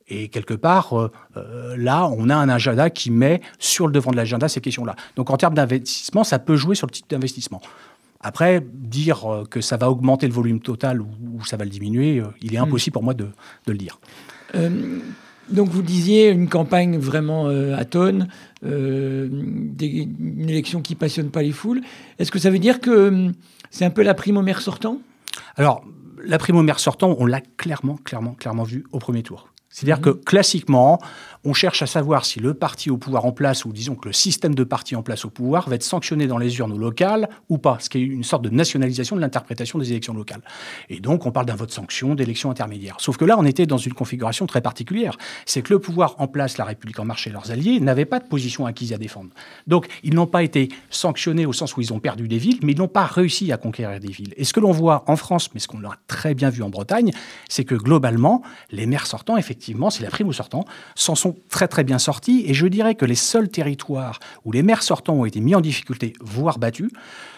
Et 0.09 0.29
quelque 0.29 0.55
part, 0.55 0.93
euh, 0.93 1.11
euh, 1.37 1.77
là, 1.77 2.07
on 2.07 2.29
a 2.31 2.37
un 2.37 2.49
agenda 2.49 2.91
qui 2.91 3.11
met 3.11 3.41
sur 3.59 3.87
le 3.87 3.93
devant 3.93 4.13
de 4.13 4.17
l'agenda 4.17 4.49
ces 4.49 4.61
questions-là. 4.61 4.95
Donc 5.17 5.31
en 5.31 5.37
termes 5.37 5.55
d'investissement, 5.55 6.23
ça 6.23 6.39
peut 6.39 6.57
jouer 6.57 6.77
sur 6.77 6.87
le 6.87 6.93
type 6.93 7.11
d'investissement. 7.11 7.61
Après, 8.21 8.65
dire 8.73 9.27
euh, 9.27 9.45
que 9.45 9.61
ça 9.61 9.77
va 9.77 9.91
augmenter 9.91 10.29
le 10.29 10.33
volume 10.33 10.61
total 10.61 11.01
ou, 11.01 11.45
ça 11.45 11.57
va 11.57 11.65
le 11.65 11.71
diminuer, 11.71 12.23
il 12.41 12.55
est 12.55 12.59
hmm. 12.59 12.65
impossible 12.65 12.95
pour 12.95 13.03
moi 13.03 13.15
de, 13.15 13.29
le 13.67 13.75
dire. 13.75 13.99
donc 15.49 15.69
vous 15.69 15.83
disiez 15.83 16.31
une 16.31 16.49
campagne 16.49 16.99
vraiment 16.99 17.49
à 17.49 17.85
tonnes, 17.85 18.29
une 18.63 20.47
élection 20.49 20.83
qui 20.83 20.95
passionne 20.95 21.31
pas 21.31 21.43
les 21.43 21.53
foules. 21.53 21.83
Est-ce 22.19 22.31
que 22.31 22.39
ça 22.39 22.51
veut 22.51 22.59
dire 22.59 22.81
que 22.81 23.09
hum, 23.09 23.33
c'est 23.71 23.85
un 23.85 23.91
peu 23.91 24.03
la 24.03 24.15
prime 24.15 24.37
au 24.37 24.43
maire 24.43 24.61
sortant? 24.61 24.99
Alors, 25.57 25.85
la 26.25 26.39
prime 26.39 26.57
au 26.57 26.63
maire 26.63 26.79
sortant, 26.79 27.17
on 27.19 27.27
l'a 27.27 27.41
clairement, 27.57 27.97
clairement, 27.97 28.35
clairement 28.35 28.65
vu 28.65 28.85
au 28.93 28.99
premier 28.99 29.23
tour. 29.23 29.49
C'est-à-dire 29.77 30.01
que 30.01 30.09
classiquement, 30.09 30.99
on 31.45 31.53
cherche 31.53 31.83
à 31.83 31.87
savoir 31.87 32.25
si 32.25 32.41
le 32.41 32.55
parti 32.55 32.91
au 32.91 32.97
pouvoir 32.97 33.27
en 33.27 33.33
place, 33.33 33.67
ou 33.67 33.73
disons 33.75 33.95
que 33.95 34.09
le 34.09 34.15
système 34.15 34.55
de 34.55 34.65
parti 34.65 34.97
en 34.97 35.03
place 35.03 35.27
au 35.27 35.29
pouvoir, 35.29 35.69
va 35.69 35.75
être 35.75 35.83
sanctionné 35.83 36.27
dans 36.27 36.39
les 36.39 36.59
urnes 36.59 36.79
locales 36.79 37.29
ou 37.51 37.59
pas, 37.59 37.77
ce 37.79 37.91
qui 37.91 37.99
est 37.99 38.01
une 38.01 38.25
sorte 38.25 38.41
de 38.43 38.49
nationalisation 38.49 39.17
de 39.17 39.21
l'interprétation 39.21 39.79
des 39.79 39.91
élections 39.91 40.15
locales. 40.15 40.41
Et 40.89 40.99
donc, 40.99 41.27
on 41.27 41.31
parle 41.31 41.45
d'un 41.45 41.55
vote 41.55 41.71
sanction 41.73 42.15
d'élections 42.15 42.51
intermédiaires. 42.51 42.97
Sauf 43.01 43.19
que 43.19 43.27
là, 43.27 43.37
on 43.39 43.45
était 43.45 43.67
dans 43.67 43.77
une 43.77 43.93
configuration 43.93 44.47
très 44.47 44.63
particulière. 44.63 45.19
C'est 45.45 45.61
que 45.61 45.75
le 45.75 45.79
pouvoir 45.79 46.15
en 46.19 46.27
place, 46.27 46.57
la 46.57 46.65
République 46.65 46.99
en 46.99 47.05
marche 47.05 47.27
et 47.27 47.31
leurs 47.31 47.51
alliés, 47.51 47.79
n'avaient 47.79 48.07
pas 48.07 48.19
de 48.19 48.27
position 48.27 48.65
acquise 48.65 48.95
à 48.95 48.99
défendre. 48.99 49.29
Donc, 49.67 49.89
ils 50.03 50.15
n'ont 50.15 50.27
pas 50.27 50.43
été 50.43 50.71
sanctionnés 50.89 51.45
au 51.45 51.53
sens 51.53 51.77
où 51.77 51.83
ils 51.83 51.93
ont 51.93 52.01
perdu 52.01 52.29
des 52.29 52.39
villes, 52.39 52.61
mais 52.63 52.73
ils 52.73 52.79
n'ont 52.79 52.89
pas 52.89 53.05
réussi 53.05 53.53
à 53.53 53.59
conquérir 53.59 54.01
des 54.01 54.09
villes. 54.09 54.33
Et 54.39 54.45
ce 54.45 54.55
que 54.55 54.61
l'on 54.61 54.73
voit 54.73 55.05
en 55.07 55.17
France, 55.17 55.51
mais 55.53 55.61
ce 55.61 55.69
qu'on 55.69 55.85
a 55.85 55.95
très 56.07 56.33
bien 56.33 56.49
vu 56.49 56.63
en 56.63 56.71
Bretagne, 56.71 57.13
c'est 57.49 57.65
que 57.65 57.75
globalement, 57.75 58.41
les 58.71 58.87
maires 58.87 59.07
sortants, 59.07 59.37
effectivement, 59.37 59.66
c'est 59.91 60.03
la 60.03 60.11
prime 60.11 60.29
aux 60.29 60.33
sortants, 60.33 60.65
s'en 60.95 61.15
sont 61.15 61.37
très 61.49 61.69
très 61.69 61.85
bien 61.85 61.99
sortis. 61.99 62.45
Et 62.47 62.55
je 62.55 62.67
dirais 62.67 62.95
que 62.95 63.05
les 63.05 63.15
seuls 63.15 63.49
territoires 63.49 64.19
où 64.45 64.53
les 64.53 64.63
maires 64.63 64.83
sortants 64.83 65.15
ont 65.15 65.25
été 65.25 65.41
mis 65.41 65.55
en 65.55 65.61
difficulté, 65.61 66.13
voire 66.21 66.59
battus, 66.59 66.91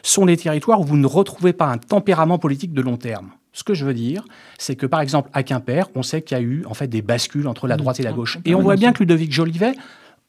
sont 0.02 0.24
les 0.24 0.36
territoires 0.36 0.80
où 0.80 0.84
vous 0.84 0.96
ne 0.96 1.06
retrouvez 1.06 1.52
pas 1.52 1.66
un 1.66 1.78
tempérament 1.78 2.38
politique 2.38 2.72
de 2.72 2.82
long 2.82 2.96
terme. 2.96 3.30
Ce 3.52 3.64
que 3.64 3.74
je 3.74 3.84
veux 3.84 3.94
dire, 3.94 4.24
c'est 4.58 4.76
que 4.76 4.86
par 4.86 5.00
exemple 5.00 5.30
à 5.32 5.42
Quimper, 5.42 5.90
on 5.94 6.02
sait 6.02 6.22
qu'il 6.22 6.36
y 6.36 6.40
a 6.40 6.42
eu 6.42 6.64
en 6.66 6.74
fait 6.74 6.86
des 6.86 7.02
bascules 7.02 7.48
entre 7.48 7.66
la 7.66 7.74
mmh. 7.74 7.78
droite 7.78 8.00
et 8.00 8.02
la 8.02 8.12
gauche. 8.12 8.38
Et 8.44 8.54
on 8.54 8.60
voit 8.60 8.76
bien 8.76 8.92
que 8.92 9.00
Ludovic 9.00 9.32
Jolivet, 9.32 9.74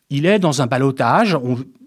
il 0.09 0.25
est 0.25 0.39
dans 0.39 0.61
un 0.61 0.67
balotage 0.67 1.37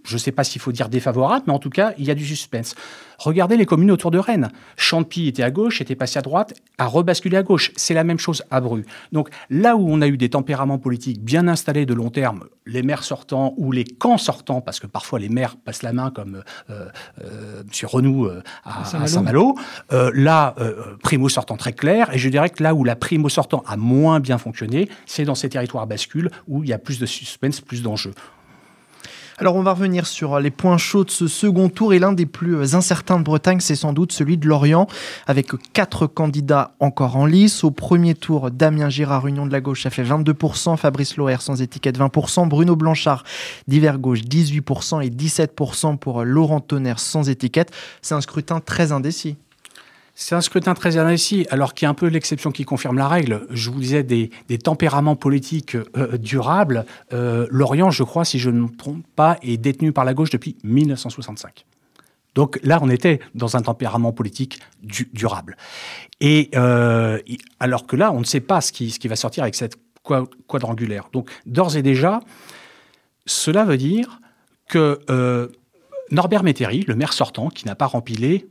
je 0.05 0.15
ne 0.15 0.19
sais 0.19 0.33
pas 0.33 0.45
s'il 0.45 0.61
faut 0.61 0.73
dire 0.73 0.89
défavorable, 0.89 1.45
mais 1.47 1.53
en 1.53 1.59
tout 1.59 1.71
cas, 1.71 1.93
il 1.99 2.05
y 2.05 2.11
a 2.11 2.15
du 2.15 2.27
suspense. 2.27 2.75
Regardez 3.19 3.57
les 3.57 3.67
communes 3.67 3.93
autour 3.93 4.11
de 4.11 4.19
Rennes. 4.19 4.51
Champy 4.77 5.29
était 5.29 5.45
à 5.45 5.53
gauche, 5.53 5.81
était 5.81 5.95
passé 5.95 6.19
à 6.19 6.23
droite, 6.23 6.55
a 6.79 6.87
rebasculé 6.87 7.37
à 7.37 7.45
gauche. 7.45 7.71
C'est 7.77 7.95
la 7.95 8.03
même 8.03 8.19
chose 8.19 8.43
à 8.51 8.61
Bru. 8.61 8.85
Donc 9.13 9.29
là 9.49 9.77
où 9.77 9.89
on 9.89 10.01
a 10.01 10.09
eu 10.09 10.17
des 10.17 10.31
tempéraments 10.31 10.79
politiques 10.79 11.23
bien 11.23 11.47
installés 11.47 11.87
de 11.87 11.95
long 11.95 12.11
terme, 12.11 12.45
les 12.67 12.83
maires 12.83 13.05
sortants 13.05 13.55
ou 13.59 13.71
les 13.71 13.85
camps 13.85 14.19
sortants, 14.19 14.61
parce 14.61 14.81
que 14.81 14.89
parfois 14.89 15.21
les 15.21 15.29
maires 15.29 15.57
passent 15.57 15.85
la 15.85 15.93
main 15.93 16.11
comme 16.11 16.43
euh, 16.71 16.89
euh, 17.25 17.61
M. 17.61 17.89
Renou 17.89 18.27
euh, 18.27 18.43
à, 18.65 18.85
Saint-Malo, 18.85 19.55
là, 19.91 20.57
primo 21.03 21.29
sortant 21.29 21.57
très 21.57 21.73
clair. 21.73 22.13
Et 22.13 22.19
je 22.19 22.29
dirais 22.29 22.51
que 22.51 22.63
là 22.63 22.75
où 22.75 22.83
la 22.83 22.97
primo 22.97 23.29
sortant 23.29 23.63
a 23.69 23.77
moins 23.77 24.19
bien 24.19 24.39
fonctionné, 24.39 24.89
c'est 25.07 25.25
dans 25.25 25.37
ces 25.37 25.49
territoires 25.49 25.87
bascules 25.87 26.31
où 26.49 26.65
il 26.65 26.71
y 26.71 26.73
a 26.73 26.79
plus 26.79 26.99
de 26.99 27.07
suspense, 27.07 27.61
plus 27.61 27.83
d'enjeux. 27.83 28.15
Alors 29.43 29.57
on 29.57 29.63
va 29.65 29.73
revenir 29.73 30.07
sur 30.07 30.39
les 30.39 30.53
points 30.53 30.79
chauds 30.79 31.03
de 31.03 31.11
ce 31.11 31.27
second 31.27 31.69
tour 31.69 31.93
et 31.93 31.99
l'un 31.99 32.13
des 32.13 32.27
plus 32.27 32.77
incertains 32.77 33.19
de 33.19 33.25
Bretagne, 33.25 33.59
c'est 33.59 33.75
sans 33.75 33.93
doute 33.93 34.13
celui 34.13 34.39
de 34.39 34.47
Lorient, 34.47 34.87
avec 35.27 35.51
quatre 35.73 36.07
candidats 36.07 36.77
encore 36.79 37.17
en 37.17 37.27
lice. 37.27 37.65
Au 37.65 37.73
premier 37.73 38.15
tour, 38.15 38.53
Damien 38.53 38.89
Girard, 38.89 39.27
Union 39.27 39.45
de 39.45 39.51
la 39.51 39.61
gauche, 39.61 39.85
a 39.85 39.91
fait 39.91 40.05
22%, 40.05 40.77
Fabrice 40.77 41.17
Loher 41.17 41.39
sans 41.41 41.61
étiquette 41.61 41.99
20%, 41.99 42.47
Bruno 42.47 42.77
Blanchard, 42.77 43.25
divers 43.67 43.99
gauche 43.99 44.21
18% 44.21 45.05
et 45.05 45.11
17% 45.11 45.99
pour 45.99 46.23
Laurent 46.23 46.61
Tonnerre 46.61 47.01
sans 47.01 47.29
étiquette. 47.29 47.73
C'est 48.01 48.15
un 48.15 48.21
scrutin 48.21 48.61
très 48.61 48.93
indécis. 48.93 49.35
C'est 50.15 50.35
un 50.35 50.43
scrutin 50.43 50.75
très 50.75 50.99
indécis, 50.99 51.47
alors 51.51 51.73
qu'il 51.73 51.87
y 51.87 51.89
a 51.89 51.91
un 51.91 51.95
peu 51.95 52.07
l'exception 52.07 52.53
qui 52.53 52.65
confirme 52.65 52.99
la 52.99 53.09
règle. 53.09 53.47
Je 53.51 53.71
vous 53.71 53.81
disais 53.81 54.03
des, 54.03 54.31
tempéraments 54.63 55.17
politiques 55.17 55.77
euh, 55.97 56.19
durables. 56.19 56.85
Euh, 57.13 57.47
Lorient, 57.51 57.91
je 57.91 58.03
crois, 58.03 58.25
si 58.25 58.39
je 58.39 58.51
ne 58.51 58.61
me 58.61 58.69
trompe 58.69 59.07
pas, 59.17 59.39
est 59.43 59.57
détenu 59.57 59.93
par 59.93 60.05
la 60.05 60.13
gauche 60.13 60.31
depuis 60.31 60.57
1965. 60.65 61.65
Donc 62.35 62.59
là, 62.63 62.79
on 62.83 62.91
était 62.91 63.21
dans 63.35 63.57
un 63.57 63.63
tempérament 63.63 64.13
politique 64.13 64.61
durable. 65.13 65.57
Et 66.21 66.51
euh, 66.55 67.19
alors 67.59 67.87
que 67.87 67.97
là, 67.97 68.13
on 68.13 68.21
ne 68.21 68.25
sait 68.25 68.41
pas 68.41 68.61
ce 68.61 68.73
qui, 68.73 68.91
ce 68.91 68.99
qui 68.99 69.09
va 69.09 69.17
sortir 69.17 69.43
avec 69.43 69.55
cette 69.55 69.77
quadrangulaire. 70.47 71.09
Donc 71.13 71.31
d'ores 71.47 71.77
et 71.77 71.83
déjà, 71.83 72.21
cela 73.25 73.65
veut 73.65 73.77
dire 73.77 74.21
que 74.69 75.01
Norbert 76.11 76.43
Métairie, 76.43 76.85
le 76.89 76.97
maire 76.97 77.13
sortant, 77.13 77.49
qui 77.49 77.67
n'a 77.67 77.75
pas 77.75 77.87
rempilé 77.87 78.47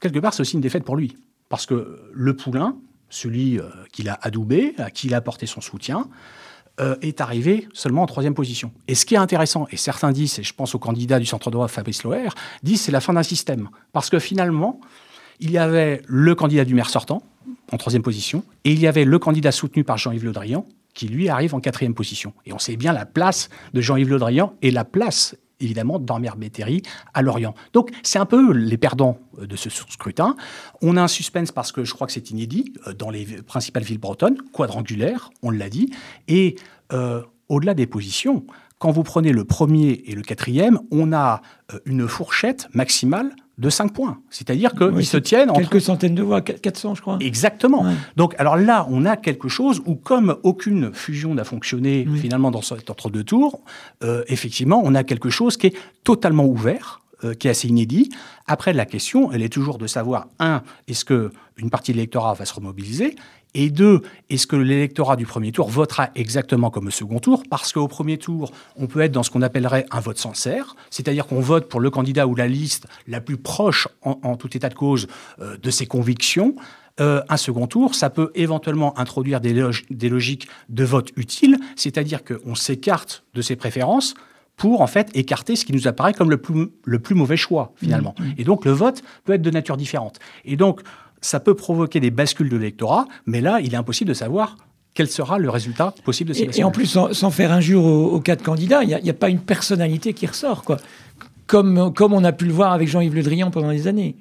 quelque 0.00 0.18
part, 0.18 0.34
c'est 0.34 0.40
aussi 0.40 0.54
une 0.54 0.60
défaite 0.60 0.84
pour 0.84 0.96
lui. 0.96 1.16
Parce 1.48 1.66
que 1.66 2.00
le 2.12 2.36
poulain, 2.36 2.76
celui 3.08 3.58
euh, 3.58 3.64
qu'il 3.92 4.08
a 4.08 4.18
adoubé, 4.22 4.74
à 4.78 4.90
qui 4.90 5.08
il 5.08 5.14
a 5.14 5.18
apporté 5.18 5.46
son 5.46 5.60
soutien, 5.60 6.08
euh, 6.80 6.96
est 7.02 7.20
arrivé 7.20 7.68
seulement 7.72 8.02
en 8.02 8.06
troisième 8.06 8.34
position. 8.34 8.72
Et 8.88 8.94
ce 8.94 9.04
qui 9.04 9.14
est 9.14 9.18
intéressant, 9.18 9.66
et 9.70 9.76
certains 9.76 10.12
disent, 10.12 10.38
et 10.38 10.42
je 10.42 10.54
pense 10.54 10.74
au 10.74 10.78
candidat 10.78 11.18
du 11.18 11.26
centre 11.26 11.50
droit 11.50 11.68
Fabrice 11.68 12.04
Loher, 12.04 12.28
disent 12.62 12.80
c'est 12.80 12.92
la 12.92 13.00
fin 13.00 13.12
d'un 13.12 13.22
système. 13.22 13.68
Parce 13.92 14.08
que 14.08 14.18
finalement, 14.18 14.80
il 15.40 15.50
y 15.50 15.58
avait 15.58 16.02
le 16.06 16.34
candidat 16.34 16.64
du 16.64 16.74
maire 16.74 16.88
sortant, 16.88 17.22
en 17.72 17.76
troisième 17.76 18.02
position, 18.02 18.44
et 18.64 18.72
il 18.72 18.78
y 18.78 18.86
avait 18.86 19.04
le 19.04 19.18
candidat 19.18 19.52
soutenu 19.52 19.84
par 19.84 19.98
Jean-Yves 19.98 20.24
Le 20.24 20.32
Drian, 20.32 20.66
qui 20.94 21.08
lui 21.08 21.28
arrive 21.28 21.54
en 21.54 21.60
quatrième 21.60 21.94
position. 21.94 22.32
Et 22.46 22.52
on 22.52 22.58
sait 22.58 22.76
bien 22.76 22.92
la 22.92 23.06
place 23.06 23.48
de 23.74 23.80
Jean-Yves 23.80 24.08
Le 24.08 24.18
Drian 24.18 24.54
et 24.62 24.70
la 24.70 24.84
place 24.84 25.36
évidemment 25.60 25.98
d'Armer 25.98 26.30
Béthéry 26.36 26.82
à 27.14 27.22
Lorient. 27.22 27.54
Donc 27.72 27.90
c'est 28.02 28.18
un 28.18 28.26
peu 28.26 28.52
les 28.52 28.76
perdants 28.76 29.18
euh, 29.40 29.46
de 29.46 29.56
ce 29.56 29.70
scrutin. 29.70 30.36
On 30.82 30.96
a 30.96 31.02
un 31.02 31.08
suspense 31.08 31.52
parce 31.52 31.72
que 31.72 31.84
je 31.84 31.94
crois 31.94 32.06
que 32.06 32.12
c'est 32.12 32.30
inédit 32.30 32.72
euh, 32.86 32.92
dans 32.92 33.10
les 33.10 33.24
principales 33.24 33.82
villes 33.82 33.98
bretonnes, 33.98 34.38
quadrangulaire, 34.52 35.30
on 35.42 35.50
l'a 35.50 35.68
dit, 35.68 35.90
et 36.28 36.56
euh, 36.92 37.22
au-delà 37.48 37.74
des 37.74 37.86
positions, 37.86 38.44
quand 38.78 38.90
vous 38.90 39.02
prenez 39.02 39.32
le 39.32 39.44
premier 39.44 40.02
et 40.06 40.14
le 40.14 40.22
quatrième, 40.22 40.80
on 40.90 41.12
a 41.12 41.42
une 41.84 42.08
fourchette 42.08 42.66
maximale 42.72 43.34
de 43.60 43.68
5 43.68 43.92
points. 43.92 44.18
C'est-à-dire 44.30 44.72
qu'ils 44.72 45.06
se 45.06 45.18
tiennent 45.18 45.50
entre... 45.50 45.60
Quelques 45.60 45.82
centaines 45.82 46.14
de 46.14 46.22
voix, 46.22 46.40
400 46.40 46.94
je 46.94 47.02
crois. 47.02 47.18
Exactement. 47.20 47.84
Donc 48.16 48.34
alors 48.38 48.56
là, 48.56 48.86
on 48.90 49.04
a 49.04 49.16
quelque 49.16 49.48
chose 49.48 49.82
où 49.84 49.94
comme 49.94 50.36
aucune 50.42 50.92
fusion 50.94 51.34
n'a 51.34 51.44
fonctionné 51.44 52.06
finalement 52.16 52.50
dans 52.50 52.62
cet 52.62 52.88
entre-deux 52.88 53.24
tours, 53.24 53.60
euh, 54.02 54.24
effectivement, 54.28 54.80
on 54.82 54.94
a 54.94 55.04
quelque 55.04 55.28
chose 55.28 55.58
qui 55.58 55.68
est 55.68 55.76
totalement 56.04 56.46
ouvert, 56.46 57.02
euh, 57.22 57.34
qui 57.34 57.48
est 57.48 57.50
assez 57.50 57.68
inédit. 57.68 58.10
Après, 58.46 58.72
la 58.72 58.86
question, 58.86 59.30
elle 59.30 59.42
est 59.42 59.52
toujours 59.52 59.76
de 59.76 59.86
savoir, 59.86 60.28
un, 60.38 60.62
est-ce 60.88 61.04
qu'une 61.04 61.70
partie 61.70 61.92
de 61.92 61.98
l'électorat 61.98 62.32
va 62.32 62.46
se 62.46 62.54
remobiliser? 62.54 63.14
Et 63.54 63.70
deux, 63.70 64.02
est-ce 64.28 64.46
que 64.46 64.56
l'électorat 64.56 65.16
du 65.16 65.26
premier 65.26 65.52
tour 65.52 65.68
votera 65.68 66.10
exactement 66.14 66.70
comme 66.70 66.86
au 66.86 66.90
second 66.90 67.18
tour? 67.18 67.42
Parce 67.50 67.72
qu'au 67.72 67.88
premier 67.88 68.18
tour, 68.18 68.52
on 68.76 68.86
peut 68.86 69.00
être 69.00 69.12
dans 69.12 69.22
ce 69.22 69.30
qu'on 69.30 69.42
appellerait 69.42 69.86
un 69.90 70.00
vote 70.00 70.18
sincère, 70.18 70.76
c'est-à-dire 70.90 71.26
qu'on 71.26 71.40
vote 71.40 71.68
pour 71.68 71.80
le 71.80 71.90
candidat 71.90 72.26
ou 72.26 72.34
la 72.34 72.46
liste 72.46 72.86
la 73.08 73.20
plus 73.20 73.36
proche, 73.36 73.88
en, 74.02 74.36
tout 74.36 74.56
état 74.56 74.68
de 74.68 74.74
cause, 74.74 75.08
euh, 75.40 75.56
de 75.56 75.70
ses 75.70 75.86
convictions. 75.86 76.54
Euh, 77.00 77.22
un 77.28 77.36
second 77.36 77.66
tour, 77.66 77.94
ça 77.94 78.10
peut 78.10 78.30
éventuellement 78.34 78.98
introduire 78.98 79.40
des, 79.40 79.68
des 79.90 80.08
logiques 80.08 80.48
de 80.68 80.84
vote 80.84 81.10
utiles, 81.16 81.58
c'est-à-dire 81.76 82.20
qu'on 82.24 82.54
s'écarte 82.54 83.24
de 83.34 83.42
ses 83.42 83.56
préférences 83.56 84.14
pour 84.56 84.82
en 84.82 84.86
fait 84.86 85.08
écarter 85.14 85.56
ce 85.56 85.64
qui 85.64 85.72
nous 85.72 85.88
apparaît 85.88 86.12
comme 86.12 86.28
le 86.28 86.36
plus, 86.36 86.68
le 86.84 86.98
plus 86.98 87.14
mauvais 87.14 87.38
choix 87.38 87.72
finalement. 87.76 88.14
Mmh, 88.18 88.24
mmh. 88.24 88.34
Et 88.36 88.44
donc 88.44 88.66
le 88.66 88.72
vote 88.72 89.02
peut 89.24 89.32
être 89.32 89.40
de 89.40 89.50
nature 89.50 89.78
différente. 89.78 90.18
Et 90.44 90.56
donc 90.56 90.82
ça 91.20 91.40
peut 91.40 91.54
provoquer 91.54 92.00
des 92.00 92.10
bascules 92.10 92.48
de 92.48 92.56
l'électorat, 92.56 93.06
mais 93.26 93.40
là, 93.40 93.60
il 93.60 93.74
est 93.74 93.76
impossible 93.76 94.08
de 94.08 94.14
savoir 94.14 94.56
quel 94.94 95.08
sera 95.08 95.38
le 95.38 95.50
résultat 95.50 95.94
possible 96.04 96.30
de 96.30 96.34
ces 96.34 96.46
bascules. 96.46 96.62
Et 96.62 96.64
en 96.64 96.70
plus, 96.70 96.86
sans, 96.86 97.30
faire 97.30 97.52
injure 97.52 97.84
aux, 97.84 98.20
quatre 98.20 98.42
candidats, 98.42 98.82
il 98.82 98.98
n'y 99.02 99.10
a, 99.10 99.14
pas 99.14 99.28
une 99.28 99.40
personnalité 99.40 100.12
qui 100.14 100.26
ressort, 100.26 100.64
quoi. 100.64 100.78
Comme, 101.46 101.92
comme 101.94 102.12
on 102.12 102.22
a 102.22 102.32
pu 102.32 102.44
le 102.44 102.52
voir 102.52 102.72
avec 102.72 102.88
Jean-Yves 102.88 103.14
Le 103.14 103.22
Drian 103.22 103.50
pendant 103.50 103.70
des 103.70 103.88
années. 103.88 104.16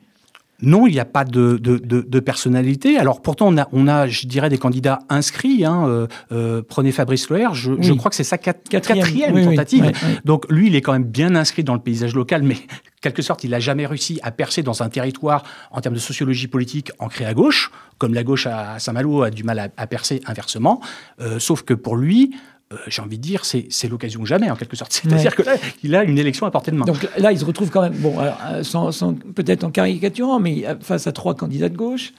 Non, 0.62 0.88
il 0.88 0.94
n'y 0.94 1.00
a 1.00 1.06
pas 1.06 1.24
de, 1.24 1.58
de, 1.58 2.20
personnalité. 2.20 2.98
Alors 2.98 3.22
pourtant, 3.22 3.48
on 3.48 3.58
a, 3.58 3.68
on 3.72 3.88
a, 3.88 4.08
je 4.08 4.28
dirais, 4.28 4.50
des 4.50 4.58
candidats 4.58 5.00
inscrits. 5.10 5.64
Hein, 5.64 5.88
euh, 5.88 6.08
euh, 6.32 6.62
prenez 6.68 6.92
Fabrice 6.92 7.30
Loher, 7.30 7.50
je, 7.54 7.74
je, 7.80 7.94
crois 7.94 8.10
que 8.10 8.16
c'est 8.16 8.24
sa 8.24 8.38
quatrième, 8.38 9.46
tentative. 9.46 9.92
Donc 10.26 10.46
lui, 10.50 10.68
il 10.68 10.76
est 10.76 10.82
quand 10.82 10.94
même 10.94 11.06
bien 11.06 11.36
inscrit 11.36 11.64
dans 11.64 11.76
le 11.76 11.80
paysage 11.80 12.14
local, 12.14 12.44
mais 12.44 12.58
quelque 13.02 13.22
sorte, 13.22 13.44
il 13.44 13.52
n'a 13.52 13.60
jamais 13.60 13.86
réussi 13.86 14.20
à 14.22 14.32
percer 14.32 14.62
dans 14.62 14.84
un 14.84 14.90
territoire 14.90 15.44
en 15.72 15.80
termes 15.82 15.96
de 15.96 16.00
sociologie 16.00 16.48
politique 16.48 16.92
ancré 17.00 17.26
à 17.26 17.34
gauche, 17.34 17.72
comme 17.98 18.14
la 18.14 18.24
gauche 18.24 18.46
à 18.46 18.80
Saint-Malo 18.80 19.24
a 19.24 19.30
du 19.30 19.44
mal 19.44 19.72
à, 19.76 19.88
percer 19.88 20.22
inversement. 20.26 20.82
Euh, 21.22 21.40
sauf 21.40 21.64
que 21.64 21.74
pour 21.74 21.96
lui, 21.96 22.32
euh, 22.72 22.78
j'ai 22.86 23.02
envie 23.02 23.18
de 23.18 23.24
dire, 23.24 23.46
c'est 23.46 23.88
l'occasion 23.90 24.26
jamais, 24.26 24.52
en 24.52 24.56
quelque 24.56 24.76
sorte. 24.76 24.94
C'est-à-dire 24.94 25.36
que 25.36 25.42
là, 25.42 25.56
il 25.84 25.96
a 25.96 26.04
une 26.04 26.20
élection 26.20 26.46
à 26.46 26.52
portée 26.52 26.70
de 26.70 26.76
main. 26.76 26.86
Donc 26.86 27.08
là, 27.18 27.32
il 27.32 27.40
se 27.40 27.46
retrouve 27.46 27.72
quand 27.72 27.82
même, 27.82 27.96
bon, 27.96 28.14
euh, 28.20 28.62
sans, 28.62 28.92
peut-être 29.34 29.64
en 29.64 29.72
caricaturant, 29.72 30.40
mais 30.40 30.64
face 30.82 31.08
à 31.08 31.12
trois 31.12 31.34
candidats 31.34 31.70
de 31.70 31.78
gauche. 31.78 32.14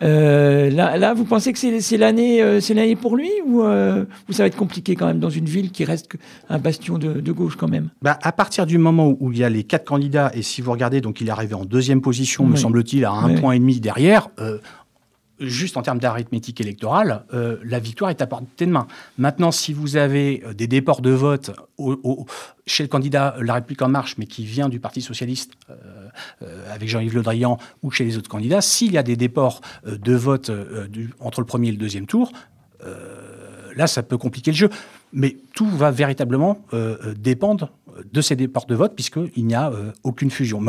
Euh, 0.00 0.70
là, 0.70 0.96
là, 0.96 1.14
vous 1.14 1.24
pensez 1.24 1.52
que 1.52 1.58
c'est 1.58 1.96
l'année, 1.96 2.60
c'est 2.60 2.74
l'année 2.74 2.94
pour 2.94 3.16
lui 3.16 3.28
ou, 3.44 3.64
ça 4.30 4.44
va 4.44 4.46
être 4.46 4.56
compliqué 4.56 4.94
quand 4.94 5.06
même 5.06 5.18
dans 5.18 5.30
une 5.30 5.46
ville 5.46 5.72
qui 5.72 5.84
reste 5.84 6.08
un 6.48 6.58
bastion 6.58 6.98
de, 6.98 7.32
gauche 7.32 7.56
quand 7.56 7.66
même? 7.66 7.88
Bah, 8.00 8.16
À 8.22 8.30
partir 8.30 8.66
du 8.66 8.78
moment 8.78 9.16
où, 9.18 9.32
il 9.32 9.38
y 9.38 9.42
a 9.42 9.48
les 9.48 9.64
quatre 9.64 9.84
candidats 9.84 10.30
et 10.32 10.42
si 10.42 10.60
vous 10.60 10.70
regardez, 10.70 11.00
donc 11.00 11.20
il 11.20 11.26
est 11.26 11.32
arrivé 11.32 11.54
en 11.54 11.64
deuxième 11.64 12.02
position, 12.02 12.46
me 12.46 12.54
semble-t-il, 12.54 13.04
à 13.04 13.10
un 13.10 13.34
point 13.34 13.54
et 13.54 13.58
demi 13.58 13.80
derrière 13.80 14.28
juste 15.40 15.76
en 15.76 15.82
termes 15.82 15.98
d'arithmétique 15.98 16.60
électorale, 16.60 17.24
euh, 17.32 17.58
la 17.64 17.78
victoire 17.78 18.10
est 18.10 18.20
à 18.22 18.26
portée 18.26 18.66
de 18.66 18.70
main. 18.70 18.86
Maintenant, 19.16 19.52
si 19.52 19.72
vous 19.72 19.96
avez 19.96 20.42
euh, 20.44 20.52
des 20.52 20.66
déports 20.66 21.00
de 21.00 21.10
vote 21.10 21.52
chez 22.66 22.82
le 22.82 22.88
candidat 22.88 23.36
La 23.40 23.54
République 23.54 23.82
en 23.82 23.88
marche, 23.88 24.16
mais 24.18 24.26
qui 24.26 24.44
vient 24.44 24.68
du 24.68 24.80
Parti 24.80 25.00
socialiste 25.00 25.52
euh, 25.70 26.74
avec 26.74 26.88
Jean-Yves 26.88 27.14
Le 27.14 27.22
Drian, 27.22 27.58
ou 27.82 27.90
chez 27.90 28.04
les 28.04 28.16
autres 28.16 28.28
candidats, 28.28 28.60
s'il 28.60 28.92
y 28.92 28.98
a 28.98 29.02
des 29.02 29.16
déports 29.16 29.60
de 29.86 30.14
vote 30.14 30.50
entre 31.20 31.40
le 31.40 31.46
premier 31.46 31.68
et 31.68 31.72
le 31.72 31.78
deuxième 31.78 32.06
tour, 32.06 32.32
là, 33.76 33.86
ça 33.86 34.02
peut 34.02 34.18
compliquer 34.18 34.50
le 34.50 34.56
jeu. 34.56 34.70
Mais 35.12 35.36
tout 35.54 35.68
va 35.68 35.90
véritablement 35.90 36.60
dépendre 37.16 37.70
de 38.12 38.20
ces 38.20 38.36
déports 38.36 38.66
de 38.66 38.74
vote, 38.74 38.94
puisqu'il 38.94 39.46
n'y 39.46 39.54
a 39.54 39.72
aucune 40.02 40.30
fusion. 40.30 40.60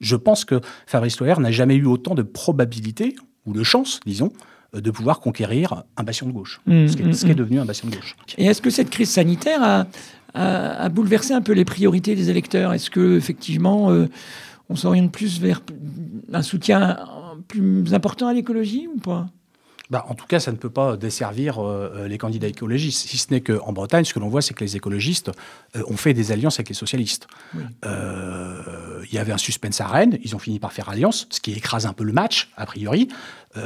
Je 0.00 0.16
pense 0.16 0.44
que 0.44 0.60
Fabrice 0.86 1.18
Loher 1.20 1.40
n'a 1.40 1.50
jamais 1.50 1.74
eu 1.74 1.86
autant 1.86 2.14
de 2.14 2.22
probabilités, 2.22 3.16
ou 3.48 3.52
de 3.52 3.62
chance, 3.62 4.00
disons, 4.06 4.32
euh, 4.74 4.80
de 4.80 4.90
pouvoir 4.90 5.20
conquérir 5.20 5.84
un 5.96 6.02
bastion 6.02 6.26
de 6.26 6.32
gauche, 6.32 6.60
mmh, 6.66 6.88
ce, 6.88 6.96
qui 6.96 7.02
est, 7.02 7.06
mmh, 7.06 7.30
mmh. 7.30 7.34
devenu 7.34 7.60
un 7.60 7.64
bastion 7.64 7.88
de 7.88 7.94
gauche. 7.94 8.16
Et 8.36 8.44
est-ce 8.44 8.60
que 8.60 8.70
cette 8.70 8.90
crise 8.90 9.10
sanitaire 9.10 9.62
a, 9.62 9.86
a, 10.34 10.88
bouleversé 10.90 11.32
un 11.32 11.40
peu 11.40 11.52
les 11.52 11.64
priorités 11.64 12.14
des 12.14 12.30
électeurs? 12.30 12.72
Est-ce 12.74 12.90
que 12.90 13.16
effectivement, 13.16 13.90
euh, 13.90 14.06
on 14.68 14.76
s'oriente 14.76 15.10
plus 15.10 15.40
vers 15.40 15.62
un 16.32 16.42
soutien 16.42 16.98
plus 17.48 17.94
important 17.94 18.28
à 18.28 18.34
l'écologie 18.34 18.88
ou 18.94 18.98
pas? 18.98 19.28
Bah, 19.90 20.04
en 20.08 20.14
tout 20.14 20.26
cas, 20.26 20.38
ça 20.38 20.52
ne 20.52 20.58
peut 20.58 20.70
pas 20.70 20.98
desservir 20.98 21.58
euh, 21.58 22.08
les 22.08 22.18
candidats 22.18 22.46
écologistes. 22.46 23.08
Si 23.08 23.16
ce 23.16 23.32
n'est 23.32 23.40
qu'en 23.40 23.72
Bretagne, 23.72 24.04
ce 24.04 24.12
que 24.12 24.18
l'on 24.18 24.28
voit, 24.28 24.42
c'est 24.42 24.52
que 24.52 24.62
les 24.62 24.76
écologistes 24.76 25.30
euh, 25.76 25.82
ont 25.88 25.96
fait 25.96 26.12
des 26.12 26.30
alliances 26.30 26.56
avec 26.56 26.68
les 26.68 26.74
socialistes. 26.74 27.26
Il 29.04 29.14
y 29.14 29.18
avait 29.18 29.32
un 29.32 29.38
suspense 29.38 29.80
à 29.80 29.86
Rennes, 29.86 30.18
ils 30.22 30.34
ont 30.34 30.38
fini 30.38 30.58
par 30.58 30.72
faire 30.72 30.88
alliance, 30.88 31.26
ce 31.30 31.40
qui 31.40 31.52
écrase 31.52 31.86
un 31.86 31.92
peu 31.92 32.04
le 32.04 32.12
match, 32.12 32.50
a 32.56 32.66
priori. 32.66 33.08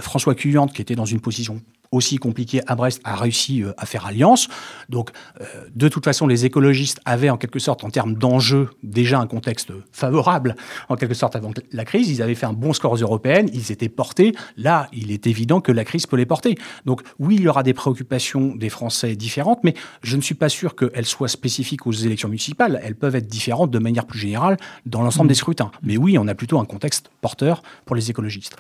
François 0.01 0.35
Cuyante, 0.35 0.73
qui 0.73 0.81
était 0.81 0.95
dans 0.95 1.05
une 1.05 1.21
position 1.21 1.61
aussi 1.93 2.17
compliqué 2.17 2.61
à 2.67 2.75
Brest, 2.75 3.01
a 3.05 3.15
réussi 3.15 3.63
euh, 3.63 3.73
à 3.77 3.87
faire 3.87 4.07
alliance. 4.07 4.49
Donc, 4.89 5.11
euh, 5.41 5.45
de 5.75 5.89
toute 5.89 6.05
façon, 6.05 6.27
les 6.27 6.45
écologistes 6.45 7.01
avaient 7.05 7.31
en 7.31 7.37
quelque 7.37 7.59
sorte, 7.59 7.85
en 7.85 7.91
termes 7.91 8.15
d'enjeux, 8.15 8.71
déjà 8.83 9.21
un 9.21 9.27
contexte 9.27 9.73
favorable, 9.93 10.57
en 10.89 10.97
quelque 10.97 11.15
sorte, 11.15 11.37
avant 11.37 11.53
la 11.71 11.85
crise. 11.85 12.11
Ils 12.11 12.23
avaient 12.23 12.35
fait 12.35 12.47
un 12.47 12.53
bon 12.53 12.73
score 12.73 12.93
aux 12.93 12.97
européennes, 12.97 13.49
ils 13.53 13.71
étaient 13.71 13.91
portés. 13.91 14.35
Là, 14.57 14.89
il 14.93 15.13
est 15.13 15.27
évident 15.27 15.61
que 15.61 15.71
la 15.71 15.85
crise 15.85 16.07
peut 16.07 16.17
les 16.17 16.27
porter. 16.27 16.57
Donc, 16.87 17.03
oui, 17.19 17.37
il 17.37 17.43
y 17.43 17.49
aura 17.49 17.63
des 17.63 17.75
préoccupations 17.75 18.57
des 18.57 18.71
Français 18.71 19.15
différentes, 19.15 19.61
mais 19.63 19.75
je 20.03 20.17
ne 20.17 20.23
suis 20.23 20.35
pas 20.35 20.49
sûr 20.49 20.75
qu'elles 20.75 21.07
soient 21.07 21.29
spécifiques 21.29 21.87
aux 21.87 21.93
élections 21.93 22.29
municipales. 22.29 22.81
Elles 22.83 22.97
peuvent 22.97 23.17
être 23.17 23.29
différentes 23.29 23.71
de 23.71 23.79
manière 23.79 24.07
plus 24.07 24.19
générale 24.19 24.57
dans 24.87 25.03
l'ensemble 25.03 25.29
des 25.29 25.35
scrutins. 25.35 25.71
Mais 25.83 25.97
oui, 25.97 26.17
on 26.19 26.27
a 26.29 26.35
plutôt 26.35 26.59
un 26.59 26.65
contexte 26.65 27.11
porteur 27.21 27.63
pour 27.85 27.97
les 27.97 28.11
écologistes. 28.11 28.57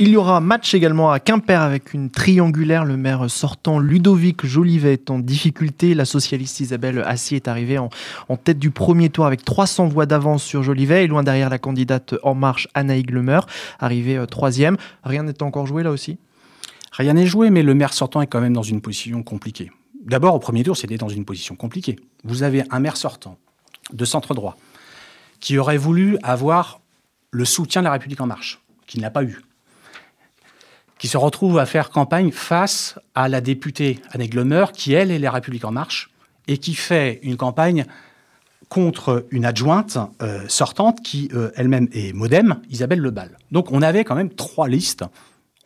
Il 0.00 0.08
y 0.08 0.16
aura 0.16 0.40
match 0.40 0.74
également 0.74 1.12
à 1.12 1.20
Quimper 1.20 1.62
avec 1.62 1.94
une 1.94 2.10
triangulaire. 2.10 2.84
Le 2.84 2.96
maire 2.96 3.30
sortant 3.30 3.78
Ludovic 3.78 4.44
Jolivet 4.44 4.94
est 4.94 5.08
en 5.08 5.20
difficulté. 5.20 5.94
La 5.94 6.04
socialiste 6.04 6.58
Isabelle 6.58 7.04
Assis 7.06 7.36
est 7.36 7.46
arrivée 7.46 7.78
en, 7.78 7.90
tête 8.42 8.58
du 8.58 8.72
premier 8.72 9.08
tour 9.08 9.24
avec 9.24 9.44
300 9.44 9.86
voix 9.86 10.04
d'avance 10.04 10.42
sur 10.42 10.64
Jolivet 10.64 11.04
et 11.04 11.06
loin 11.06 11.22
derrière 11.22 11.48
la 11.48 11.60
candidate 11.60 12.16
En 12.24 12.34
Marche 12.34 12.66
Anaïg 12.74 13.10
Lemer, 13.10 13.38
arrivée 13.78 14.16
euh, 14.16 14.26
troisième. 14.26 14.76
Rien 15.04 15.22
n'est 15.22 15.44
encore 15.44 15.68
joué 15.68 15.84
là 15.84 15.92
aussi? 15.92 16.18
Rien 16.90 17.12
n'est 17.12 17.26
joué, 17.26 17.50
mais 17.50 17.62
le 17.62 17.74
maire 17.74 17.92
sortant 17.92 18.20
est 18.20 18.26
quand 18.26 18.40
même 18.40 18.52
dans 18.52 18.62
une 18.62 18.80
position 18.80 19.22
compliquée. 19.22 19.70
D'abord, 20.04 20.34
au 20.34 20.40
premier 20.40 20.64
tour, 20.64 20.76
c'était 20.76 20.98
dans 20.98 21.08
une 21.08 21.24
position 21.24 21.54
compliquée. 21.54 22.00
Vous 22.24 22.42
avez 22.42 22.64
un 22.70 22.80
maire 22.80 22.96
sortant 22.96 23.38
de 23.92 24.04
centre 24.04 24.34
droit 24.34 24.56
qui 25.38 25.56
aurait 25.56 25.76
voulu 25.76 26.18
avoir 26.24 26.80
le 27.30 27.44
soutien 27.44 27.80
de 27.80 27.84
la 27.84 27.92
République 27.92 28.20
en 28.20 28.26
marche, 28.26 28.60
qu'il 28.88 29.00
n'a 29.00 29.10
pas 29.10 29.22
eu 29.22 29.40
qui 30.98 31.08
se 31.08 31.16
retrouve 31.16 31.58
à 31.58 31.66
faire 31.66 31.90
campagne 31.90 32.30
face 32.30 32.98
à 33.14 33.28
la 33.28 33.40
députée 33.40 34.00
Anne 34.12 34.26
Glemer, 34.26 34.66
qui, 34.72 34.92
elle, 34.92 35.10
est 35.10 35.18
La 35.18 35.30
République 35.30 35.64
En 35.64 35.72
Marche, 35.72 36.10
et 36.46 36.58
qui 36.58 36.74
fait 36.74 37.20
une 37.22 37.36
campagne 37.36 37.86
contre 38.68 39.26
une 39.30 39.44
adjointe 39.44 39.98
euh, 40.22 40.44
sortante 40.48 41.00
qui, 41.02 41.28
euh, 41.34 41.50
elle-même, 41.56 41.88
est 41.92 42.12
modem, 42.12 42.60
Isabelle 42.70 43.00
Lebal. 43.00 43.36
Donc 43.50 43.70
on 43.72 43.82
avait 43.82 44.04
quand 44.04 44.14
même 44.14 44.30
trois 44.30 44.68
listes, 44.68 45.04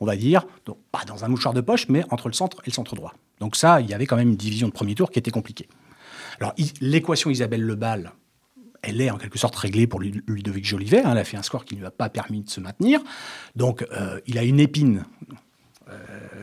on 0.00 0.06
va 0.06 0.16
dire, 0.16 0.46
pas 0.92 1.04
dans 1.06 1.24
un 1.24 1.28
mouchoir 1.28 1.54
de 1.54 1.60
poche, 1.60 1.88
mais 1.88 2.04
entre 2.10 2.28
le 2.28 2.34
centre 2.34 2.58
et 2.64 2.70
le 2.70 2.72
centre 2.72 2.94
droit. 2.94 3.14
Donc 3.40 3.56
ça, 3.56 3.80
il 3.80 3.88
y 3.88 3.94
avait 3.94 4.06
quand 4.06 4.16
même 4.16 4.30
une 4.30 4.36
division 4.36 4.68
de 4.68 4.72
premier 4.72 4.94
tour 4.94 5.10
qui 5.10 5.18
était 5.18 5.30
compliquée. 5.30 5.68
Alors 6.40 6.54
l'équation 6.80 7.30
Isabelle 7.30 7.62
Lebal, 7.62 8.12
elle 8.82 9.00
est 9.00 9.10
en 9.10 9.18
quelque 9.18 9.38
sorte 9.38 9.56
réglée 9.56 9.86
pour 9.86 10.00
Ludovic 10.00 10.64
Jolivet. 10.64 11.00
Hein. 11.00 11.12
elle 11.12 11.18
a 11.18 11.24
fait 11.24 11.36
un 11.36 11.42
score 11.42 11.64
qui 11.64 11.74
ne 11.74 11.80
lui 11.80 11.86
a 11.86 11.90
pas 11.90 12.08
permis 12.08 12.42
de 12.42 12.50
se 12.50 12.60
maintenir. 12.60 13.00
Donc, 13.56 13.84
euh, 13.92 14.20
il 14.26 14.38
a 14.38 14.44
une 14.44 14.60
épine 14.60 15.04
euh, 15.88 15.96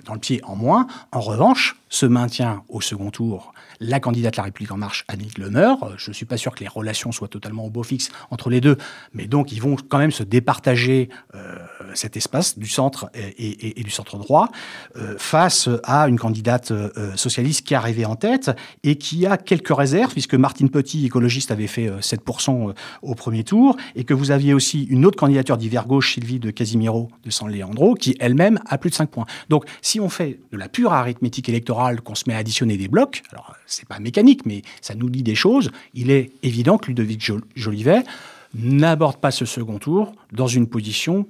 dans 0.05 0.13
le 0.13 0.19
pied 0.19 0.41
en 0.43 0.55
moins. 0.55 0.87
En 1.11 1.21
revanche, 1.21 1.75
se 1.95 2.05
maintient 2.05 2.63
au 2.67 2.81
second 2.81 3.09
tour 3.09 3.53
la 3.79 3.99
candidate 3.99 4.35
La 4.35 4.43
République 4.43 4.71
En 4.71 4.77
Marche, 4.77 5.05
Annie 5.07 5.31
Lemeur. 5.37 5.93
Je 5.97 6.09
ne 6.09 6.13
suis 6.13 6.25
pas 6.25 6.37
sûr 6.37 6.53
que 6.53 6.59
les 6.59 6.67
relations 6.67 7.11
soient 7.11 7.27
totalement 7.27 7.65
au 7.65 7.69
beau 7.69 7.83
fixe 7.83 8.09
entre 8.31 8.49
les 8.49 8.61
deux, 8.61 8.77
mais 9.13 9.27
donc 9.27 9.51
ils 9.51 9.61
vont 9.61 9.75
quand 9.75 9.97
même 9.97 10.11
se 10.11 10.23
départager 10.23 11.09
euh, 11.35 11.57
cet 11.93 12.17
espace 12.17 12.57
du 12.57 12.67
centre 12.67 13.09
et, 13.15 13.81
du 13.83 13.89
centre 13.89 14.17
droit 14.17 14.49
euh, 14.95 15.15
face 15.17 15.69
à 15.83 16.07
une 16.07 16.19
candidate 16.19 16.71
euh, 16.71 17.15
socialiste 17.15 17.65
qui 17.65 17.73
est 17.73 18.05
en 18.05 18.15
tête 18.15 18.51
et 18.83 18.97
qui 18.97 19.25
a 19.25 19.37
quelques 19.37 19.75
réserves, 19.75 20.11
puisque 20.11 20.35
Martine 20.35 20.69
Petit, 20.69 21.05
écologiste, 21.05 21.51
avait 21.51 21.67
fait 21.67 21.89
7% 21.89 22.73
au 23.01 23.15
premier 23.15 23.43
tour, 23.43 23.77
et 23.95 24.03
que 24.03 24.13
vous 24.13 24.31
aviez 24.31 24.53
aussi 24.53 24.83
une 24.83 25.05
autre 25.05 25.17
candidature 25.17 25.57
d'hiver 25.57 25.85
gauche, 25.85 26.13
Sylvie 26.13 26.39
de 26.39 26.51
Casimiro 26.51 27.09
de 27.23 27.29
San 27.29 27.49
Leandro, 27.49 27.93
qui 27.93 28.15
elle-même 28.19 28.59
a 28.65 28.77
plus 28.77 28.89
de 28.89 28.95
5 28.95 29.09
points. 29.09 29.25
Donc 29.49 29.65
si 29.81 29.99
on 29.99 30.09
fait 30.09 30.39
de 30.51 30.57
la 30.57 30.67
pure 30.67 30.93
arithmétique 30.93 31.49
électorale, 31.49 31.84
qu'on 32.01 32.15
se 32.15 32.23
met 32.27 32.33
à 32.33 32.37
additionner 32.37 32.77
des 32.77 32.87
blocs, 32.87 33.23
alors 33.31 33.55
c'est 33.65 33.87
pas 33.87 33.99
mécanique, 33.99 34.45
mais 34.45 34.61
ça 34.81 34.95
nous 34.95 35.09
dit 35.09 35.23
des 35.23 35.35
choses. 35.35 35.71
Il 35.93 36.11
est 36.11 36.31
évident 36.43 36.77
que 36.77 36.87
Ludovic 36.87 37.31
Jolivet 37.55 38.03
n'aborde 38.53 39.17
pas 39.17 39.31
ce 39.31 39.45
second 39.45 39.79
tour 39.79 40.13
dans 40.31 40.47
une 40.47 40.67
position 40.67 41.27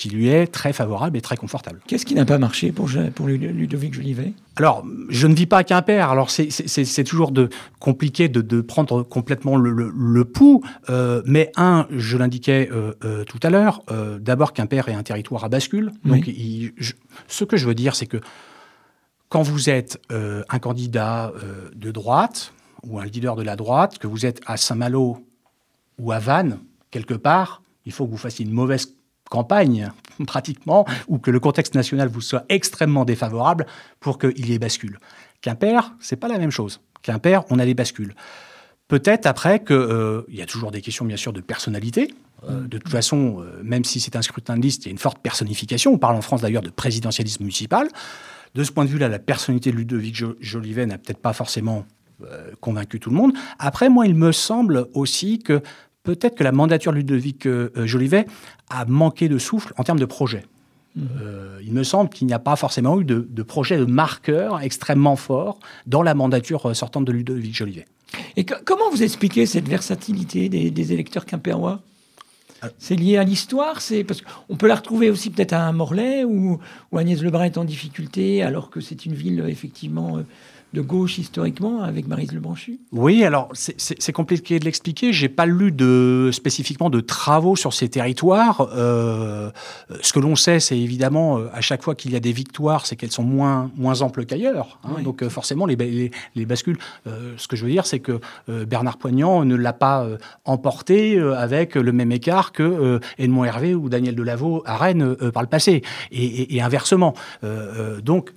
qui 0.00 0.08
lui 0.08 0.28
est 0.28 0.46
très 0.46 0.72
favorable 0.72 1.18
et 1.18 1.20
très 1.20 1.36
confortable. 1.36 1.80
Qu'est-ce 1.86 2.06
qui 2.06 2.14
n'a 2.14 2.24
pas 2.24 2.38
marché 2.38 2.72
pour, 2.72 2.88
pour 3.14 3.26
Ludovic 3.26 3.92
Jolivet? 3.92 4.32
Alors, 4.56 4.82
je 5.10 5.26
ne 5.26 5.34
vis 5.34 5.44
pas 5.44 5.62
qu'un 5.62 5.82
père. 5.82 6.08
Alors, 6.08 6.30
c'est 6.30 7.04
toujours 7.04 7.32
de, 7.32 7.50
compliqué 7.80 8.30
de, 8.30 8.60
prendre 8.62 9.02
complètement 9.02 9.56
le, 9.56 10.24
pouls. 10.24 10.62
Euh, 10.88 11.20
mais 11.26 11.52
un, 11.56 11.86
je 11.90 12.16
l'indiquais 12.16 12.70
euh, 12.72 12.92
euh, 13.04 13.24
tout 13.24 13.40
à 13.42 13.50
l'heure, 13.50 13.82
d'abord 14.18 14.54
qu'un 14.54 14.66
père 14.66 14.88
est 14.88 14.94
un 14.94 15.02
territoire 15.02 15.44
à 15.44 15.50
bascule. 15.50 15.92
Donc, 16.06 16.30
ce 17.28 17.44
que 17.44 17.58
je 17.58 17.66
veux 17.66 17.74
dire, 17.74 17.94
c'est 17.94 18.06
que 18.06 18.20
quand 19.30 19.42
vous 19.42 19.70
êtes 19.70 19.98
euh, 20.12 20.42
un 20.50 20.58
candidat 20.58 21.32
euh, 21.36 21.70
de 21.74 21.90
droite 21.90 22.52
ou 22.82 22.98
un 22.98 23.06
leader 23.06 23.36
de 23.36 23.42
la 23.42 23.56
droite, 23.56 23.98
que 23.98 24.06
vous 24.06 24.26
êtes 24.26 24.40
à 24.44 24.56
Saint-Malo 24.56 25.24
ou 25.98 26.12
à 26.12 26.18
Vannes, 26.18 26.58
quelque 26.90 27.14
part, 27.14 27.62
il 27.86 27.92
faut 27.92 28.06
que 28.06 28.10
vous 28.10 28.18
fassiez 28.18 28.44
une 28.44 28.52
mauvaise 28.52 28.94
campagne, 29.30 29.90
pratiquement, 30.26 30.84
ou 31.06 31.18
que 31.18 31.30
le 31.30 31.38
contexte 31.38 31.74
national 31.74 32.08
vous 32.08 32.20
soit 32.20 32.44
extrêmement 32.48 33.04
défavorable 33.04 33.66
pour 34.00 34.18
qu'il 34.18 34.46
y 34.50 34.52
ait 34.52 34.58
bascule. 34.58 34.98
Quimper, 35.40 35.94
c'est 36.00 36.16
pas 36.16 36.28
la 36.28 36.38
même 36.38 36.50
chose. 36.50 36.80
Quimper, 37.02 37.44
on 37.50 37.58
a 37.60 37.64
des 37.64 37.74
bascules. 37.74 38.14
Peut-être 38.88 39.26
après 39.26 39.62
qu'il 39.62 39.76
euh, 39.76 40.22
y 40.28 40.42
a 40.42 40.46
toujours 40.46 40.72
des 40.72 40.80
questions, 40.80 41.04
bien 41.04 41.16
sûr, 41.16 41.32
de 41.32 41.40
personnalité. 41.40 42.12
de 42.48 42.78
toute 42.78 42.90
façon, 42.90 43.44
même 43.62 43.84
si 43.84 44.00
c'est 44.00 44.16
un 44.16 44.22
scrutin 44.22 44.56
de 44.56 44.62
liste, 44.62 44.84
il 44.84 44.86
y 44.86 44.88
a 44.88 44.92
une 44.92 44.98
forte 44.98 45.18
personnification. 45.18 45.92
On 45.92 45.98
parle 45.98 46.16
en 46.16 46.22
France 46.22 46.40
d'ailleurs 46.40 46.62
de 46.62 46.70
présidentialisme 46.70 47.44
municipal. 47.44 47.86
De 48.54 48.64
ce 48.64 48.72
point 48.72 48.84
de 48.84 48.90
vue-là, 48.90 49.08
la 49.08 49.18
personnalité 49.18 49.70
de 49.70 49.76
Ludovic 49.76 50.22
Jolivet 50.40 50.86
n'a 50.86 50.98
peut-être 50.98 51.20
pas 51.20 51.32
forcément 51.32 51.84
euh, 52.24 52.50
convaincu 52.60 53.00
tout 53.00 53.10
le 53.10 53.16
monde. 53.16 53.32
Après, 53.58 53.88
moi, 53.88 54.06
il 54.06 54.14
me 54.14 54.32
semble 54.32 54.86
aussi 54.94 55.38
que 55.38 55.62
peut-être 56.02 56.36
que 56.36 56.44
la 56.44 56.52
mandature 56.52 56.92
de 56.92 56.98
Ludovic 56.98 57.46
euh, 57.46 57.70
Jolivet 57.86 58.26
a 58.68 58.84
manqué 58.84 59.28
de 59.28 59.38
souffle 59.38 59.72
en 59.76 59.84
termes 59.84 60.00
de 60.00 60.04
projet. 60.04 60.44
Mmh. 60.96 61.02
Euh, 61.22 61.60
il 61.62 61.72
me 61.72 61.84
semble 61.84 62.10
qu'il 62.10 62.26
n'y 62.26 62.32
a 62.32 62.40
pas 62.40 62.56
forcément 62.56 63.00
eu 63.00 63.04
de, 63.04 63.42
projet 63.42 63.78
de 63.78 63.84
marqueur 63.84 64.60
extrêmement 64.60 65.16
fort 65.16 65.60
dans 65.86 66.02
la 66.02 66.14
mandature 66.14 66.74
sortante 66.74 67.04
de 67.04 67.12
Ludovic 67.12 67.54
Jolivet. 67.54 67.86
Et 68.36 68.44
comment 68.44 68.90
vous 68.90 69.04
expliquez 69.04 69.46
cette 69.46 69.68
versatilité 69.68 70.48
des, 70.48 70.72
des 70.72 70.92
électeurs 70.92 71.24
quimpérois 71.24 71.80
c'est 72.78 72.96
lié 72.96 73.16
à 73.16 73.24
l'histoire, 73.24 73.80
c'est 73.80 74.04
parce 74.04 74.22
qu'on 74.22 74.56
peut 74.56 74.66
la 74.66 74.74
retrouver 74.74 75.10
aussi 75.10 75.30
peut-être 75.30 75.52
à 75.52 75.72
Morlaix 75.72 76.24
où, 76.24 76.58
où 76.92 76.98
Agnès 76.98 77.22
Lebrun 77.22 77.44
est 77.44 77.58
en 77.58 77.64
difficulté 77.64 78.42
alors 78.42 78.70
que 78.70 78.80
c'est 78.80 79.06
une 79.06 79.14
ville 79.14 79.44
effectivement 79.48 80.18
euh, 80.18 80.22
de 80.72 80.80
gauche 80.80 81.18
historiquement 81.18 81.82
avec 81.82 82.06
Marise 82.06 82.32
Lebranchu 82.32 82.78
Oui, 82.92 83.24
alors 83.24 83.48
c'est 83.54 84.12
compliqué 84.12 84.58
de 84.58 84.64
l'expliquer. 84.64 85.12
J'ai 85.12 85.28
pas 85.28 85.46
lu 85.46 85.72
de, 85.72 86.30
spécifiquement 86.32 86.90
de 86.90 87.00
travaux 87.00 87.56
sur 87.56 87.72
ces 87.72 87.88
territoires. 87.88 88.68
Euh, 88.74 89.50
ce 90.00 90.12
que 90.12 90.20
l'on 90.20 90.36
sait, 90.36 90.60
c'est 90.60 90.78
évidemment 90.78 91.38
euh, 91.38 91.48
à 91.52 91.60
chaque 91.60 91.82
fois 91.82 91.94
qu'il 91.94 92.12
y 92.12 92.16
a 92.16 92.20
des 92.20 92.32
victoires, 92.32 92.86
c'est 92.86 92.94
qu'elles 92.94 93.10
sont 93.10 93.24
moins, 93.24 93.70
moins 93.76 94.02
amples 94.02 94.24
qu'ailleurs. 94.24 94.78
Hein. 94.84 95.02
Donc 95.02 95.22
euh, 95.22 95.28
forcément, 95.28 95.66
les, 95.66 96.10
les, 96.36 96.46
bascules. 96.46 96.78
ce 97.36 97.48
que 97.48 97.56
je 97.56 97.64
veux 97.64 97.70
dire, 97.70 97.86
c'est 97.86 98.00
que 98.00 98.20
Bernard 98.48 98.96
Poignant 98.96 99.44
ne 99.44 99.54
l'a 99.54 99.72
pas 99.72 100.06
emporté 100.44 101.18
avec 101.20 101.76
le 101.76 101.92
même 101.92 102.10
écart 102.10 102.50
que 102.50 102.98
Edmond 103.18 103.44
Hervé 103.44 103.74
ou 103.74 103.88
Daniel 103.88 104.16
Delaveau 104.16 104.62
à 104.66 104.76
Rennes 104.76 105.14
par 105.32 105.42
le 105.42 105.48
passé, 105.48 105.82
et, 106.10 106.56
et 106.56 106.60
inversement. 106.60 107.14
donc 108.02 108.32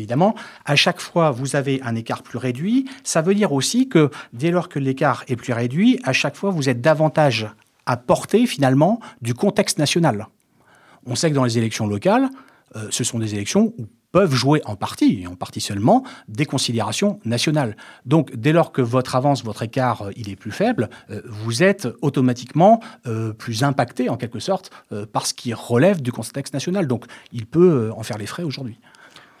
Évidemment, 0.00 0.34
à 0.64 0.76
chaque 0.76 0.98
fois, 1.00 1.30
vous 1.30 1.56
avez 1.56 1.80
un 1.82 1.94
écart 1.94 2.22
plus 2.22 2.38
réduit. 2.38 2.88
Ça 3.04 3.20
veut 3.20 3.34
dire 3.34 3.52
aussi 3.52 3.88
que 3.88 4.10
dès 4.32 4.50
lors 4.50 4.70
que 4.70 4.78
l'écart 4.78 5.24
est 5.28 5.36
plus 5.36 5.52
réduit, 5.52 6.00
à 6.04 6.14
chaque 6.14 6.36
fois, 6.36 6.50
vous 6.50 6.70
êtes 6.70 6.80
davantage 6.80 7.48
à 7.84 7.98
portée, 7.98 8.46
finalement, 8.46 8.98
du 9.20 9.34
contexte 9.34 9.78
national. 9.78 10.28
On 11.04 11.14
sait 11.14 11.28
que 11.28 11.34
dans 11.34 11.44
les 11.44 11.58
élections 11.58 11.86
locales, 11.86 12.30
euh, 12.76 12.86
ce 12.90 13.04
sont 13.04 13.18
des 13.18 13.34
élections 13.34 13.74
où 13.78 13.86
peuvent 14.12 14.34
jouer 14.34 14.60
en 14.64 14.74
partie, 14.74 15.22
et 15.22 15.26
en 15.26 15.36
partie 15.36 15.60
seulement, 15.60 16.02
des 16.28 16.46
considérations 16.46 17.20
nationales. 17.24 17.76
Donc, 18.06 18.34
dès 18.34 18.52
lors 18.52 18.72
que 18.72 18.82
votre 18.82 19.14
avance, 19.14 19.44
votre 19.44 19.62
écart, 19.62 20.02
euh, 20.02 20.10
il 20.16 20.30
est 20.30 20.36
plus 20.36 20.50
faible, 20.50 20.88
euh, 21.10 21.20
vous 21.26 21.62
êtes 21.62 21.88
automatiquement 22.00 22.80
plus 23.38 23.64
impacté, 23.64 24.08
en 24.08 24.16
quelque 24.16 24.38
sorte, 24.40 24.70
par 25.12 25.26
ce 25.26 25.34
qui 25.34 25.52
relève 25.52 26.00
du 26.00 26.12
contexte 26.12 26.54
national. 26.54 26.86
Donc, 26.86 27.04
il 27.32 27.46
peut 27.46 27.90
en 27.96 28.02
faire 28.02 28.18
les 28.18 28.26
frais 28.26 28.42
aujourd'hui. 28.42 28.78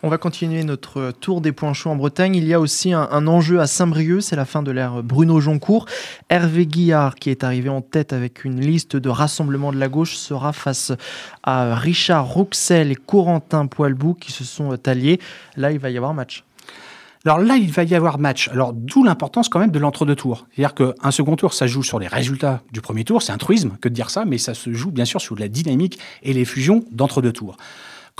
On 0.02 0.08
va 0.08 0.16
continuer 0.16 0.64
notre 0.64 1.10
tour 1.10 1.42
des 1.42 1.52
points 1.52 1.74
chauds 1.74 1.90
en 1.90 1.96
Bretagne. 1.96 2.34
Il 2.34 2.44
y 2.44 2.54
a 2.54 2.60
aussi 2.60 2.94
un, 2.94 3.26
enjeu 3.26 3.60
à 3.60 3.66
Saint-Brieuc, 3.66 4.22
c'est 4.22 4.34
la 4.34 4.46
fin 4.46 4.62
de 4.62 4.70
l'ère 4.70 5.02
Bruno 5.02 5.40
Joncourt. 5.40 5.84
Hervé 6.30 6.64
Guillard, 6.64 7.16
qui 7.16 7.28
est 7.28 7.44
arrivé 7.44 7.68
en 7.68 7.82
tête 7.82 8.14
avec 8.14 8.46
une 8.46 8.62
liste 8.62 8.96
de 8.96 9.10
rassemblement 9.10 9.72
de 9.72 9.78
la 9.78 9.88
gauche, 9.88 10.16
sera 10.16 10.54
face 10.54 10.92
à 11.42 11.74
Richard 11.74 12.26
Rouxel 12.26 12.90
et 12.90 12.94
Corentin 12.94 13.66
Poilbou 13.66 14.14
qui 14.14 14.32
se 14.32 14.42
sont 14.42 14.74
alliés. 14.88 15.20
Là, 15.58 15.70
il 15.70 15.78
va 15.78 15.90
y 15.90 15.98
avoir 15.98 16.14
match. 16.14 16.44
Alors 17.26 17.38
là, 17.38 17.56
il 17.56 17.70
va 17.70 17.84
y 17.84 17.94
avoir 17.94 18.18
match. 18.18 18.48
Alors 18.48 18.72
d'où 18.72 19.04
l'importance 19.04 19.50
quand 19.50 19.58
même 19.58 19.70
de 19.70 19.78
l'entre-deux 19.78 20.16
tours. 20.16 20.46
C'est-à-dire 20.56 20.74
qu'un 20.74 21.10
second 21.10 21.36
tour, 21.36 21.52
ça 21.52 21.66
joue 21.66 21.82
sur 21.82 21.98
les 21.98 22.08
résultats 22.08 22.62
du 22.72 22.80
premier 22.80 23.04
tour. 23.04 23.20
C'est 23.20 23.32
un 23.32 23.38
truisme 23.38 23.76
que 23.78 23.90
de 23.90 23.94
dire 23.94 24.08
ça, 24.08 24.24
mais 24.24 24.38
ça 24.38 24.54
se 24.54 24.72
joue 24.72 24.92
bien 24.92 25.04
sûr 25.04 25.20
sur 25.20 25.38
la 25.38 25.48
dynamique 25.48 25.98
et 26.22 26.32
les 26.32 26.46
fusions 26.46 26.86
d'entre-deux 26.90 27.32
tours 27.32 27.58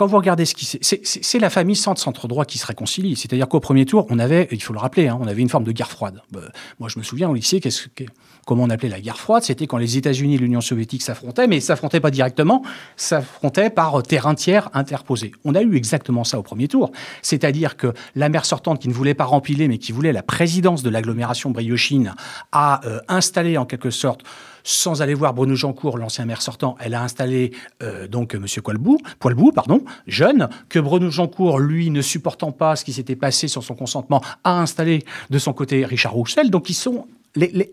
quand 0.01 0.07
vous 0.07 0.17
regardez 0.17 0.47
ce 0.47 0.55
qui 0.55 0.65
c'est 0.65 1.39
la 1.39 1.51
famille 1.51 1.77
centre-centre 1.77 2.27
droit 2.27 2.47
qui 2.47 2.57
se 2.57 2.65
réconcilie. 2.65 3.17
C'est-à-dire 3.17 3.47
qu'au 3.47 3.61
premier 3.61 3.85
tour, 3.85 4.07
on 4.09 4.19
avait, 4.19 4.49
il 4.51 4.63
faut 4.63 4.73
le 4.73 4.79
rappeler, 4.79 5.09
hein, 5.09 5.19
on 5.21 5.27
avait 5.27 5.43
une 5.43 5.51
forme 5.51 5.65
de 5.65 5.73
guerre 5.73 5.91
froide. 5.91 6.23
Bah, 6.31 6.41
moi, 6.79 6.89
je 6.89 6.99
me 6.99 7.05
souviens 7.05 7.29
au 7.29 7.35
lycée, 7.35 7.61
qu'est-ce 7.61 7.89
que 7.89 8.05
comment 8.51 8.65
on 8.65 8.71
appelait 8.71 8.89
la 8.89 9.01
guerre 9.01 9.17
froide, 9.17 9.45
c'était 9.45 9.69
quand 9.69 9.77
les 9.77 9.97
États-Unis 9.97 10.35
et 10.35 10.39
l'Union 10.39 10.61
soviétique 10.61 11.03
s'affrontaient, 11.03 11.47
mais 11.47 11.61
s'affrontaient 11.61 12.01
pas 12.01 12.11
directement, 12.11 12.65
s'affrontaient 12.97 13.71
par 13.71 14.03
terrain 14.03 14.35
tiers 14.35 14.71
interposé. 14.75 15.31
On 15.45 15.55
a 15.55 15.63
eu 15.63 15.77
exactement 15.77 16.25
ça 16.25 16.37
au 16.37 16.43
premier 16.43 16.67
tour, 16.67 16.91
c'est-à-dire 17.23 17.77
que 17.77 17.95
la 18.17 18.29
maire 18.29 18.45
sortante 18.45 18.81
qui 18.81 18.89
ne 18.89 18.93
voulait 18.93 19.15
pas 19.15 19.23
rempiler, 19.23 19.69
mais 19.69 19.79
qui 19.79 19.93
voulait 19.93 20.13
la 20.13 20.25
présidence 20.25 20.83
de 20.83 20.91
l'agglomération 20.91 21.51
briochine, 21.51 22.13
a 22.51 22.81
euh, 22.87 22.99
installé 23.07 23.57
en 23.57 23.67
quelque 23.67 23.91
sorte 23.91 24.25
sans 24.65 25.01
aller 25.01 25.15
voir 25.15 25.33
Bruno 25.33 25.55
Jancourt, 25.55 25.97
l'ancien 25.97 26.25
maire 26.25 26.43
sortant, 26.43 26.77
elle 26.81 26.95
a 26.95 27.03
installé 27.05 27.53
euh, 27.85 28.09
donc 28.09 28.35
M. 28.35 28.47
Poilbou, 28.65 28.99
Poilbou, 29.21 29.53
pardon, 29.53 29.85
jeune, 30.09 30.49
que 30.69 30.81
Bruno 30.81 31.09
Jancourt, 31.09 31.61
lui, 31.61 31.89
ne 31.91 32.03
supportant 32.03 32.51
pas 32.51 32.75
ce 32.75 32.85
qui 32.85 32.93
s'était 32.93 33.15
passé 33.15 33.47
sur 33.47 33.63
son 33.63 33.77
consentement, 33.77 34.21
a 34.43 34.61
installé 34.61 35.05
de 35.31 35.39
son 35.39 35.53
côté 35.53 35.85
Richard 35.85 36.15
Roussel. 36.15 36.51
Donc 36.51 36.69
ils 36.69 36.75
sont 36.75 37.07
les, 37.37 37.73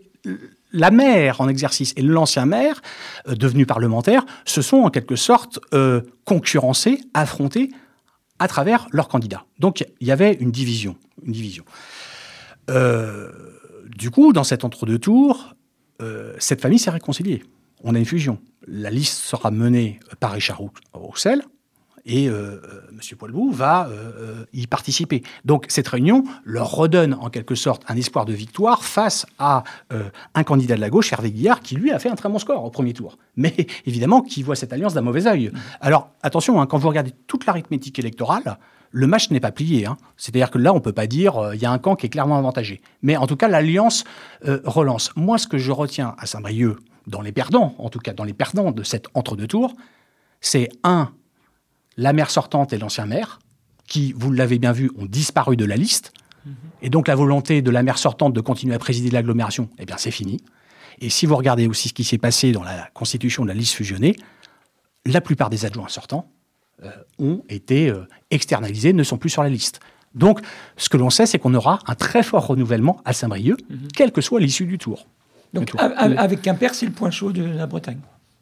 la 0.72 0.90
maire 0.90 1.40
en 1.40 1.48
exercice 1.48 1.92
et 1.96 2.02
l'ancien 2.02 2.46
maire, 2.46 2.80
euh, 3.28 3.34
devenu 3.34 3.66
parlementaire, 3.66 4.24
se 4.44 4.62
sont 4.62 4.78
en 4.78 4.90
quelque 4.90 5.16
sorte 5.16 5.58
euh, 5.74 6.02
concurrencés, 6.24 7.00
affrontés 7.14 7.70
à 8.38 8.48
travers 8.48 8.86
leurs 8.92 9.08
candidats. 9.08 9.44
Donc 9.58 9.84
il 10.00 10.06
y 10.06 10.12
avait 10.12 10.34
une 10.34 10.50
division. 10.50 10.96
Division. 11.26 11.64
du 12.68 14.10
coup, 14.10 14.32
dans 14.32 14.44
cet 14.44 14.64
entre-deux 14.64 14.98
tours, 14.98 15.54
euh, 16.00 16.34
cette 16.38 16.60
famille 16.60 16.78
s'est 16.78 16.90
réconciliée. 16.90 17.42
On 17.82 17.94
a 17.94 17.98
une 17.98 18.04
fusion. 18.04 18.38
La 18.66 18.90
liste 18.90 19.18
sera 19.18 19.50
menée 19.50 20.00
par 20.20 20.32
Richard 20.32 20.60
Roussel 20.92 21.42
et 22.08 22.28
euh, 22.28 22.32
euh, 22.32 22.80
M. 22.90 23.16
Poilbou 23.16 23.52
va 23.52 23.88
y 24.52 24.66
participer. 24.66 25.22
Donc 25.44 25.66
cette 25.68 25.86
réunion 25.86 26.24
leur 26.44 26.72
redonne 26.72 27.14
en 27.14 27.30
quelque 27.30 27.54
sorte 27.54 27.82
un 27.88 27.96
espoir 27.96 28.24
de 28.24 28.32
victoire 28.32 28.82
face 28.82 29.26
à 29.38 29.62
un 30.34 30.42
candidat 30.42 30.74
de 30.74 30.80
la 30.80 30.90
gauche, 30.90 31.12
Hervé 31.12 31.30
Guillard, 31.30 31.60
qui 31.60 31.76
lui 31.76 31.92
a 31.92 31.98
fait 31.98 32.08
un 32.08 32.16
très 32.16 32.28
bon 32.28 32.38
score 32.38 32.64
au 32.64 32.70
premier 32.70 32.92
tour. 32.92 33.18
Mais 33.36 33.54
évidemment, 33.86 34.22
qui 34.22 34.42
voit 34.42 34.56
cette 34.56 34.72
alliance 34.72 34.94
d'un 34.94 35.02
mauvais 35.02 35.26
œil. 35.26 35.52
Alors 35.80 36.10
attention, 36.22 36.60
hein, 36.60 36.66
quand 36.66 36.78
vous 36.78 36.88
regardez 36.88 37.12
toute 37.26 37.46
l'arithmétique 37.46 37.98
électorale, 37.98 38.58
le 38.90 39.06
match 39.06 39.30
n'est 39.30 39.40
pas 39.40 39.52
plié. 39.52 39.86
Hein. 39.86 39.96
C'est-à-dire 40.16 40.50
que 40.50 40.58
là, 40.58 40.72
on 40.72 40.76
ne 40.76 40.80
peut 40.80 40.92
pas 40.92 41.06
dire 41.06 41.36
euh, 41.36 41.54
il 41.54 41.62
y 41.62 41.66
a 41.66 41.70
un 41.70 41.78
camp 41.78 41.96
qui 41.96 42.06
est 42.06 42.08
clairement 42.08 42.38
avantagé. 42.38 42.80
Mais 43.02 43.16
en 43.16 43.26
tout 43.26 43.36
cas, 43.36 43.48
l'alliance 43.48 44.04
euh, 44.46 44.60
relance. 44.64 45.12
Moi, 45.16 45.38
ce 45.38 45.46
que 45.46 45.58
je 45.58 45.72
retiens 45.72 46.14
à 46.18 46.26
Saint-Brieuc, 46.26 46.78
dans 47.06 47.22
les 47.22 47.32
perdants, 47.32 47.74
en 47.78 47.88
tout 47.88 48.00
cas 48.00 48.12
dans 48.12 48.24
les 48.24 48.34
perdants 48.34 48.70
de 48.70 48.82
cet 48.82 49.06
entre-deux 49.14 49.46
tours, 49.46 49.74
c'est 50.40 50.68
un, 50.84 51.10
la 51.98 52.12
maire 52.14 52.30
sortante 52.30 52.72
et 52.72 52.78
l'ancien 52.78 53.04
maire, 53.04 53.40
qui, 53.86 54.14
vous 54.16 54.32
l'avez 54.32 54.58
bien 54.58 54.72
vu, 54.72 54.90
ont 54.96 55.04
disparu 55.04 55.56
de 55.56 55.64
la 55.66 55.76
liste. 55.76 56.12
Mhm. 56.46 56.54
Et 56.80 56.90
donc 56.90 57.08
la 57.08 57.16
volonté 57.16 57.60
de 57.60 57.70
la 57.70 57.82
maire 57.82 57.98
sortante 57.98 58.32
de 58.32 58.40
continuer 58.40 58.74
à 58.74 58.78
présider 58.78 59.10
l'agglomération, 59.10 59.68
eh 59.78 59.84
bien 59.84 59.96
c'est 59.98 60.12
fini. 60.12 60.40
Et 61.00 61.10
si 61.10 61.26
vous 61.26 61.36
regardez 61.36 61.66
aussi 61.66 61.88
ce 61.88 61.94
qui 61.94 62.04
s'est 62.04 62.18
passé 62.18 62.52
dans 62.52 62.62
la 62.62 62.88
constitution 62.94 63.42
de 63.42 63.48
la 63.48 63.54
liste 63.54 63.74
fusionnée, 63.74 64.16
la 65.04 65.20
plupart 65.20 65.50
des 65.50 65.64
adjoints 65.64 65.88
sortants 65.88 66.30
euh, 66.84 66.90
ont 67.18 67.42
été 67.48 67.88
euh, 67.88 68.06
externalisés, 68.30 68.92
ne 68.92 69.02
sont 69.02 69.18
plus 69.18 69.30
sur 69.30 69.42
la 69.42 69.48
liste. 69.48 69.80
Donc, 70.14 70.40
ce 70.76 70.88
que 70.88 70.96
l'on 70.96 71.10
sait, 71.10 71.26
c'est 71.26 71.38
qu'on 71.38 71.54
aura 71.54 71.80
un 71.86 71.94
très 71.94 72.22
fort 72.22 72.46
renouvellement 72.46 73.00
à 73.04 73.12
Saint-Brieuc, 73.12 73.58
mhm. 73.68 73.88
quelle 73.94 74.12
que 74.12 74.20
soit 74.20 74.40
l'issue 74.40 74.66
du 74.66 74.78
tour. 74.78 75.06
Donc, 75.52 75.72
avec 75.78 76.42
Quimper, 76.42 76.74
c'est 76.74 76.86
le 76.86 76.92
point 76.92 77.10
chaud 77.10 77.32
de 77.32 77.42
la 77.42 77.66
Bretagne. 77.66 78.00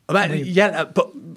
Ah 0.08 0.12
bah, 0.12 0.28
y 0.28 0.60
a, 0.60 0.88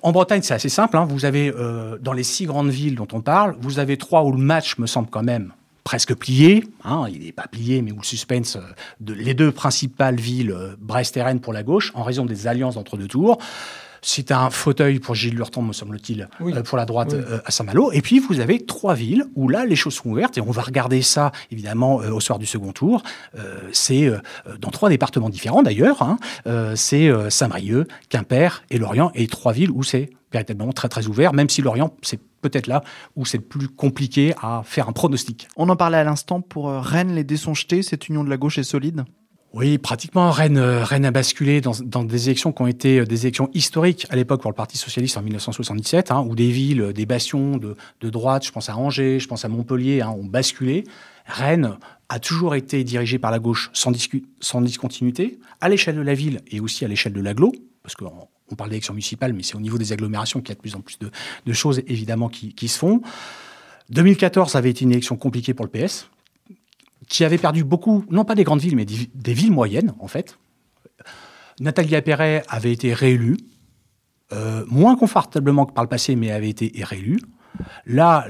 en 0.03 0.11
Bretagne, 0.11 0.41
c'est 0.43 0.53
assez 0.53 0.69
simple. 0.69 0.97
Hein. 0.97 1.05
Vous 1.09 1.25
avez, 1.25 1.51
euh, 1.55 1.97
dans 1.99 2.13
les 2.13 2.23
six 2.23 2.45
grandes 2.45 2.69
villes 2.69 2.95
dont 2.95 3.07
on 3.13 3.21
parle, 3.21 3.55
vous 3.59 3.79
avez 3.79 3.97
trois 3.97 4.23
où 4.23 4.31
le 4.31 4.37
match 4.37 4.77
me 4.77 4.85
semble 4.85 5.09
quand 5.09 5.23
même 5.23 5.53
presque 5.83 6.13
plié. 6.13 6.63
Hein. 6.83 7.05
il 7.11 7.21
n'est 7.23 7.31
pas 7.31 7.47
plié, 7.47 7.81
mais 7.81 7.91
où 7.91 7.97
le 7.97 8.03
suspense, 8.03 8.57
euh, 8.57 8.61
de, 8.99 9.13
les 9.13 9.33
deux 9.33 9.51
principales 9.51 10.17
villes, 10.17 10.51
euh, 10.51 10.75
Brest 10.79 11.17
et 11.17 11.23
Rennes 11.23 11.39
pour 11.39 11.51
la 11.51 11.63
gauche, 11.63 11.91
en 11.95 12.03
raison 12.03 12.25
des 12.25 12.45
alliances 12.45 12.77
entre 12.77 12.95
deux 12.95 13.07
tours. 13.07 13.39
C'est 14.01 14.31
un 14.31 14.49
fauteuil 14.49 14.99
pour 14.99 15.15
Gilles 15.15 15.35
Lurton, 15.35 15.61
me 15.61 15.73
semble-t-il, 15.73 16.27
euh, 16.41 16.63
pour 16.63 16.77
la 16.77 16.85
droite 16.85 17.13
euh, 17.13 17.39
à 17.45 17.51
Saint-Malo. 17.51 17.91
Et 17.91 18.01
puis, 18.01 18.19
vous 18.19 18.39
avez 18.39 18.65
trois 18.65 18.95
villes 18.95 19.25
où 19.35 19.49
là, 19.49 19.65
les 19.65 19.75
choses 19.75 19.95
sont 19.95 20.09
ouvertes. 20.09 20.37
Et 20.37 20.41
on 20.41 20.51
va 20.51 20.61
regarder 20.61 21.01
ça, 21.01 21.31
évidemment, 21.51 22.01
euh, 22.01 22.11
au 22.11 22.19
soir 22.19 22.39
du 22.39 22.45
second 22.45 22.71
tour. 22.71 23.03
c'est 23.71 24.11
dans 24.59 24.69
trois 24.69 24.89
départements 24.89 25.29
différents, 25.29 25.63
d'ailleurs. 25.63 26.01
Hein. 26.01 26.17
c'est 26.75 27.09
Saint-Brieuc, 27.29 27.87
Quimper 28.09 28.63
et 28.69 28.77
Lorient. 28.77 29.11
Et 29.15 29.27
trois 29.27 29.53
villes 29.53 29.71
où 29.71 29.83
c'est 29.83 30.09
véritablement 30.31 30.71
très, 30.73 30.89
très 30.89 31.07
ouvert, 31.07 31.33
même 31.33 31.49
si 31.49 31.61
Lorient, 31.61 31.93
c'est 32.01 32.19
peut-être 32.41 32.67
là 32.67 32.83
où 33.15 33.25
c'est 33.25 33.37
le 33.37 33.43
plus 33.43 33.67
compliqué 33.67 34.33
à 34.41 34.61
faire 34.63 34.87
un 34.87 34.91
pronostic. 34.91 35.47
On 35.55 35.69
en 35.69 35.75
parlait 35.75 35.97
à 35.97 36.03
l'instant 36.03 36.41
pour 36.41 36.71
Rennes, 36.71 37.15
les 37.15 37.23
dés 37.23 37.37
sont 37.37 37.53
jetés, 37.53 37.81
cette 37.81 38.09
union 38.09 38.23
de 38.23 38.29
la 38.29 38.37
gauche 38.37 38.57
est 38.57 38.63
solide? 38.63 39.05
Oui, 39.51 39.79
pratiquement. 39.79 40.29
Rennes, 40.29 40.57
euh, 40.57 40.83
Rennes 40.83 41.05
a 41.05 41.11
basculé 41.11 41.59
dans, 41.59 42.03
des 42.03 42.29
élections 42.29 42.51
qui 42.51 42.61
ont 42.61 42.67
été 42.67 42.99
euh, 42.99 43.05
des 43.05 43.21
élections 43.21 43.49
historiques 43.55 44.05
à 44.11 44.15
l'époque 44.15 44.41
pour 44.41 44.51
le 44.51 44.55
Parti 44.55 44.77
socialiste 44.77 45.17
en 45.17 45.23
1977, 45.23 46.11
hein, 46.11 46.23
où 46.27 46.35
des 46.35 46.51
villes, 46.51 46.81
euh, 46.81 46.93
des 46.93 47.07
bastions 47.07 47.57
de, 47.57 47.75
droite, 48.09 48.45
je 48.45 48.51
pense 48.51 48.69
à 48.69 48.77
Angers, 48.77 49.19
je 49.19 49.27
pense 49.27 49.45
à 49.45 49.47
Montpellier, 49.47 50.01
hein, 50.01 50.09
ont 50.09 50.25
basculé. 50.25 50.83
Rennes 51.25 51.77
a 52.09 52.19
toujours 52.19 52.53
été 52.53 52.83
dirigée 52.83 53.17
par 53.17 53.31
la 53.31 53.39
gauche 53.39 53.71
sans, 53.73 53.91
sans 54.39 54.61
discontinuité, 54.61 55.39
à 55.61 55.69
l'échelle 55.69 55.95
de 55.95 56.01
la 56.01 56.13
ville 56.13 56.41
et 56.51 56.59
aussi 56.59 56.85
à 56.85 56.87
l'échelle 56.87 57.13
de 57.13 57.21
l'agglo, 57.21 57.51
parce 57.81 57.95
qu'on 57.95 58.27
on 58.51 58.55
parle 58.55 58.69
d'élections 58.69 58.93
municipales, 58.93 59.33
mais 59.33 59.41
c'est 59.41 59.55
au 59.55 59.61
niveau 59.61 59.79
des 59.79 59.93
agglomérations 59.93 60.41
qu'il 60.41 60.49
y 60.49 60.51
a 60.51 60.55
de 60.55 60.61
plus 60.61 60.75
en 60.75 60.81
plus 60.81 60.99
de, 60.99 61.53
choses 61.53 61.81
évidemment 61.87 62.29
qui, 62.29 62.53
qui 62.53 62.67
se 62.67 62.77
font. 62.77 63.01
2014 63.89 64.55
avait 64.55 64.69
été 64.69 64.85
une 64.85 64.91
élection 64.91 65.15
compliquée 65.15 65.55
pour 65.55 65.65
le 65.65 65.71
PS, 65.71 66.07
qui 67.09 67.25
avait 67.25 67.37
perdu 67.37 67.63
beaucoup, 67.63 68.05
non 68.09 68.23
pas 68.23 68.35
des 68.35 68.43
grandes 68.43 68.61
villes, 68.61 68.75
mais 68.75 68.85
des, 68.85 69.33
villes 69.33 69.51
moyennes, 69.51 69.93
en 69.99 70.07
fait. 70.07 70.37
Nathalie 71.59 71.95
Apperet 71.95 72.43
avait 72.47 72.71
été 72.71 72.93
réélue, 72.93 73.37
euh, 74.31 74.63
moins 74.67 74.95
confortablement 74.95 75.65
que 75.65 75.73
par 75.73 75.83
le 75.83 75.89
passé, 75.89 76.15
mais 76.15 76.31
avait 76.31 76.49
été 76.49 76.71
réélue. 76.83 77.19
Là, 77.85 78.27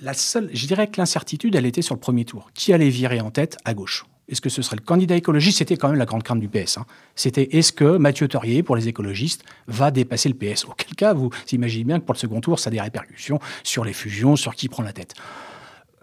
la 0.00 0.12
seule, 0.12 0.50
je 0.52 0.66
dirais 0.66 0.88
que 0.88 1.00
l'incertitude, 1.00 1.54
elle 1.54 1.66
était 1.66 1.82
sur 1.82 1.94
le 1.94 2.00
premier 2.00 2.24
tour. 2.24 2.50
Qui 2.52 2.72
allait 2.72 2.90
virer 2.90 3.20
en 3.20 3.30
tête 3.30 3.56
à 3.64 3.74
gauche? 3.74 4.04
Est-ce 4.28 4.40
que 4.40 4.50
ce 4.50 4.60
serait 4.60 4.76
le 4.76 4.82
candidat 4.82 5.16
écologiste? 5.16 5.58
C'était 5.58 5.76
quand 5.76 5.88
même 5.88 5.98
la 5.98 6.04
grande 6.04 6.22
crainte 6.22 6.40
du 6.40 6.48
PS. 6.48 6.78
Hein. 6.78 6.84
C'était 7.14 7.56
est-ce 7.56 7.72
que 7.72 7.96
Mathieu 7.96 8.28
Torier, 8.28 8.62
pour 8.62 8.76
les 8.76 8.88
écologistes, 8.88 9.42
va 9.68 9.90
dépasser 9.90 10.28
le 10.28 10.34
PS 10.34 10.66
Auquel 10.66 10.94
cas, 10.96 11.14
vous 11.14 11.30
imaginez 11.52 11.84
bien 11.84 12.00
que 12.00 12.04
pour 12.04 12.14
le 12.14 12.18
second 12.18 12.40
tour, 12.40 12.58
ça 12.58 12.68
a 12.68 12.70
des 12.72 12.80
répercussions 12.80 13.40
sur 13.62 13.84
les 13.84 13.94
fusions, 13.94 14.36
sur 14.36 14.54
qui 14.54 14.68
prend 14.68 14.82
la 14.82 14.92
tête. 14.92 15.14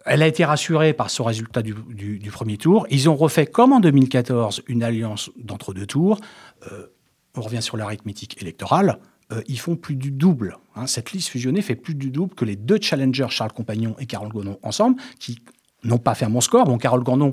Elle 0.05 0.21
a 0.21 0.27
été 0.27 0.45
rassurée 0.45 0.93
par 0.93 1.09
ce 1.09 1.21
résultat 1.23 1.63
du, 1.63 1.73
premier 2.31 2.57
tour. 2.57 2.85
Ils 2.91 3.09
ont 3.09 3.15
refait, 3.15 3.47
comme 3.47 3.73
en 3.73 3.79
2014, 3.79 4.61
une 4.67 4.83
alliance 4.83 5.31
d'entre 5.35 5.73
deux 5.73 5.87
tours. 5.87 6.19
Euh, 6.71 6.87
on 7.35 7.41
revient 7.41 7.61
sur 7.61 7.75
l'arithmétique 7.75 8.39
électorale. 8.41 8.99
Euh, 9.31 9.41
ils 9.47 9.59
font 9.59 9.75
plus 9.75 9.95
du 9.95 10.11
double. 10.11 10.57
Hein. 10.75 10.85
Cette 10.85 11.11
liste 11.11 11.29
fusionnée 11.29 11.63
fait 11.63 11.75
plus 11.75 11.95
du 11.95 12.11
double 12.11 12.35
que 12.35 12.45
les 12.45 12.55
deux 12.55 12.79
challengers, 12.79 13.27
Charles 13.29 13.51
Compagnon 13.51 13.95
et 13.99 14.05
Carole 14.05 14.29
Gonon, 14.29 14.59
ensemble, 14.61 15.01
qui 15.19 15.39
n'ont 15.83 15.97
pas 15.97 16.13
fait 16.13 16.25
un 16.25 16.29
bon 16.29 16.41
score. 16.41 16.65
Bon, 16.65 16.77
Carole 16.77 17.03
Gonon 17.03 17.31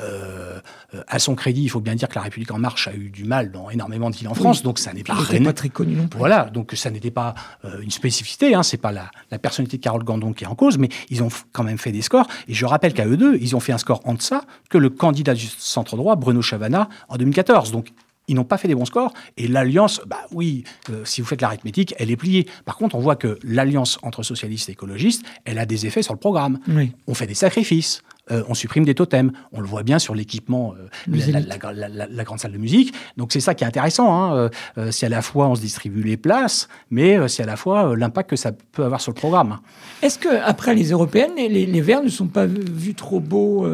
euh, 0.00 0.60
à 1.06 1.18
son 1.18 1.34
crédit, 1.34 1.62
il 1.62 1.68
faut 1.68 1.80
bien 1.80 1.94
dire 1.94 2.08
que 2.08 2.14
la 2.14 2.22
République 2.22 2.50
en 2.50 2.58
marche 2.58 2.88
a 2.88 2.94
eu 2.94 3.10
du 3.10 3.24
mal 3.24 3.52
dans 3.52 3.68
énormément 3.70 4.10
de 4.10 4.16
villes 4.16 4.28
en 4.28 4.34
France, 4.34 4.62
donc 4.62 4.78
ça 4.78 4.92
n'est 4.92 5.02
pas, 5.02 5.14
pas 5.14 5.52
très 5.52 5.68
connu 5.68 5.94
non 5.94 6.08
plus. 6.08 6.18
Voilà, 6.18 6.44
donc 6.44 6.72
ça 6.74 6.90
n'était 6.90 7.10
pas 7.10 7.34
euh, 7.64 7.80
une 7.82 7.90
spécificité, 7.90 8.54
hein, 8.54 8.62
c'est 8.62 8.78
pas 8.78 8.92
la, 8.92 9.10
personnalité 9.38 9.76
de 9.76 9.82
Carole 9.82 10.04
Gandon 10.04 10.32
qui 10.32 10.44
est 10.44 10.46
en 10.46 10.54
cause, 10.54 10.78
mais 10.78 10.88
ils 11.10 11.22
ont 11.22 11.28
quand 11.52 11.64
même 11.64 11.78
fait 11.78 11.92
des 11.92 12.02
scores. 12.02 12.26
Et 12.48 12.54
je 12.54 12.64
rappelle 12.64 12.94
qu'à 12.94 13.06
eux 13.06 13.16
deux, 13.16 13.36
ils 13.40 13.54
ont 13.54 13.60
fait 13.60 13.72
un 13.72 13.78
score 13.78 14.00
en 14.04 14.14
deçà 14.14 14.44
que 14.70 14.78
le 14.78 14.88
candidat 14.88 15.34
du 15.34 15.46
centre 15.46 15.96
droit, 15.96 16.16
Bruno 16.16 16.42
Chavana, 16.42 16.88
en 17.08 17.16
2014. 17.16 17.72
Donc 17.72 17.92
ils 18.28 18.34
n'ont 18.34 18.44
pas 18.44 18.56
fait 18.56 18.68
des 18.68 18.74
bons 18.74 18.84
scores. 18.84 19.12
Et 19.36 19.48
l'alliance, 19.48 20.00
bah 20.06 20.26
oui, 20.30 20.64
euh, 20.90 21.04
si 21.04 21.20
vous 21.20 21.26
faites 21.26 21.42
l'arithmétique, 21.42 21.94
elle 21.98 22.10
est 22.10 22.16
pliée. 22.16 22.46
Par 22.64 22.76
contre, 22.76 22.94
on 22.94 23.00
voit 23.00 23.16
que 23.16 23.38
l'alliance 23.42 23.98
entre 24.02 24.22
socialistes 24.22 24.68
et 24.68 24.72
écologistes, 24.72 25.24
elle 25.44 25.58
a 25.58 25.66
des 25.66 25.86
effets 25.86 26.02
sur 26.02 26.14
le 26.14 26.18
programme. 26.18 26.58
On 27.06 27.14
fait 27.14 27.26
des 27.26 27.34
sacrifices. 27.34 28.02
Euh, 28.30 28.42
on 28.48 28.54
supprime 28.54 28.84
des 28.84 28.94
totems. 28.94 29.32
On 29.52 29.60
le 29.60 29.66
voit 29.66 29.82
bien 29.82 29.98
sur 29.98 30.14
l'équipement, 30.14 30.74
euh, 30.74 30.88
la, 31.08 32.24
grande 32.24 32.38
salle 32.38 32.52
de 32.52 32.58
musique. 32.58 32.94
Donc 33.16 33.32
c'est 33.32 33.40
ça 33.40 33.54
qui 33.54 33.64
est 33.64 33.66
intéressant. 33.66 34.14
Hein. 34.14 34.50
c'est 34.90 35.06
à 35.06 35.08
la 35.08 35.22
fois 35.22 35.48
on 35.48 35.54
se 35.54 35.60
distribue 35.60 36.02
les 36.02 36.16
places, 36.16 36.68
mais 36.90 37.28
c'est 37.28 37.42
à 37.42 37.46
la 37.46 37.56
fois 37.56 37.96
l'impact 37.96 38.30
que 38.30 38.36
ça 38.36 38.52
peut 38.52 38.84
avoir 38.84 39.00
sur 39.00 39.10
le 39.10 39.16
programme. 39.16 39.58
Est-ce 40.02 40.18
que 40.18 40.28
après 40.44 40.74
les 40.74 40.90
européennes, 40.90 41.32
les, 41.36 41.48
les, 41.48 41.80
Verts 41.80 42.02
ne 42.02 42.08
sont 42.08 42.28
pas 42.28 42.46
vus 42.46 42.94
trop 42.94 43.18
beaux 43.18 43.66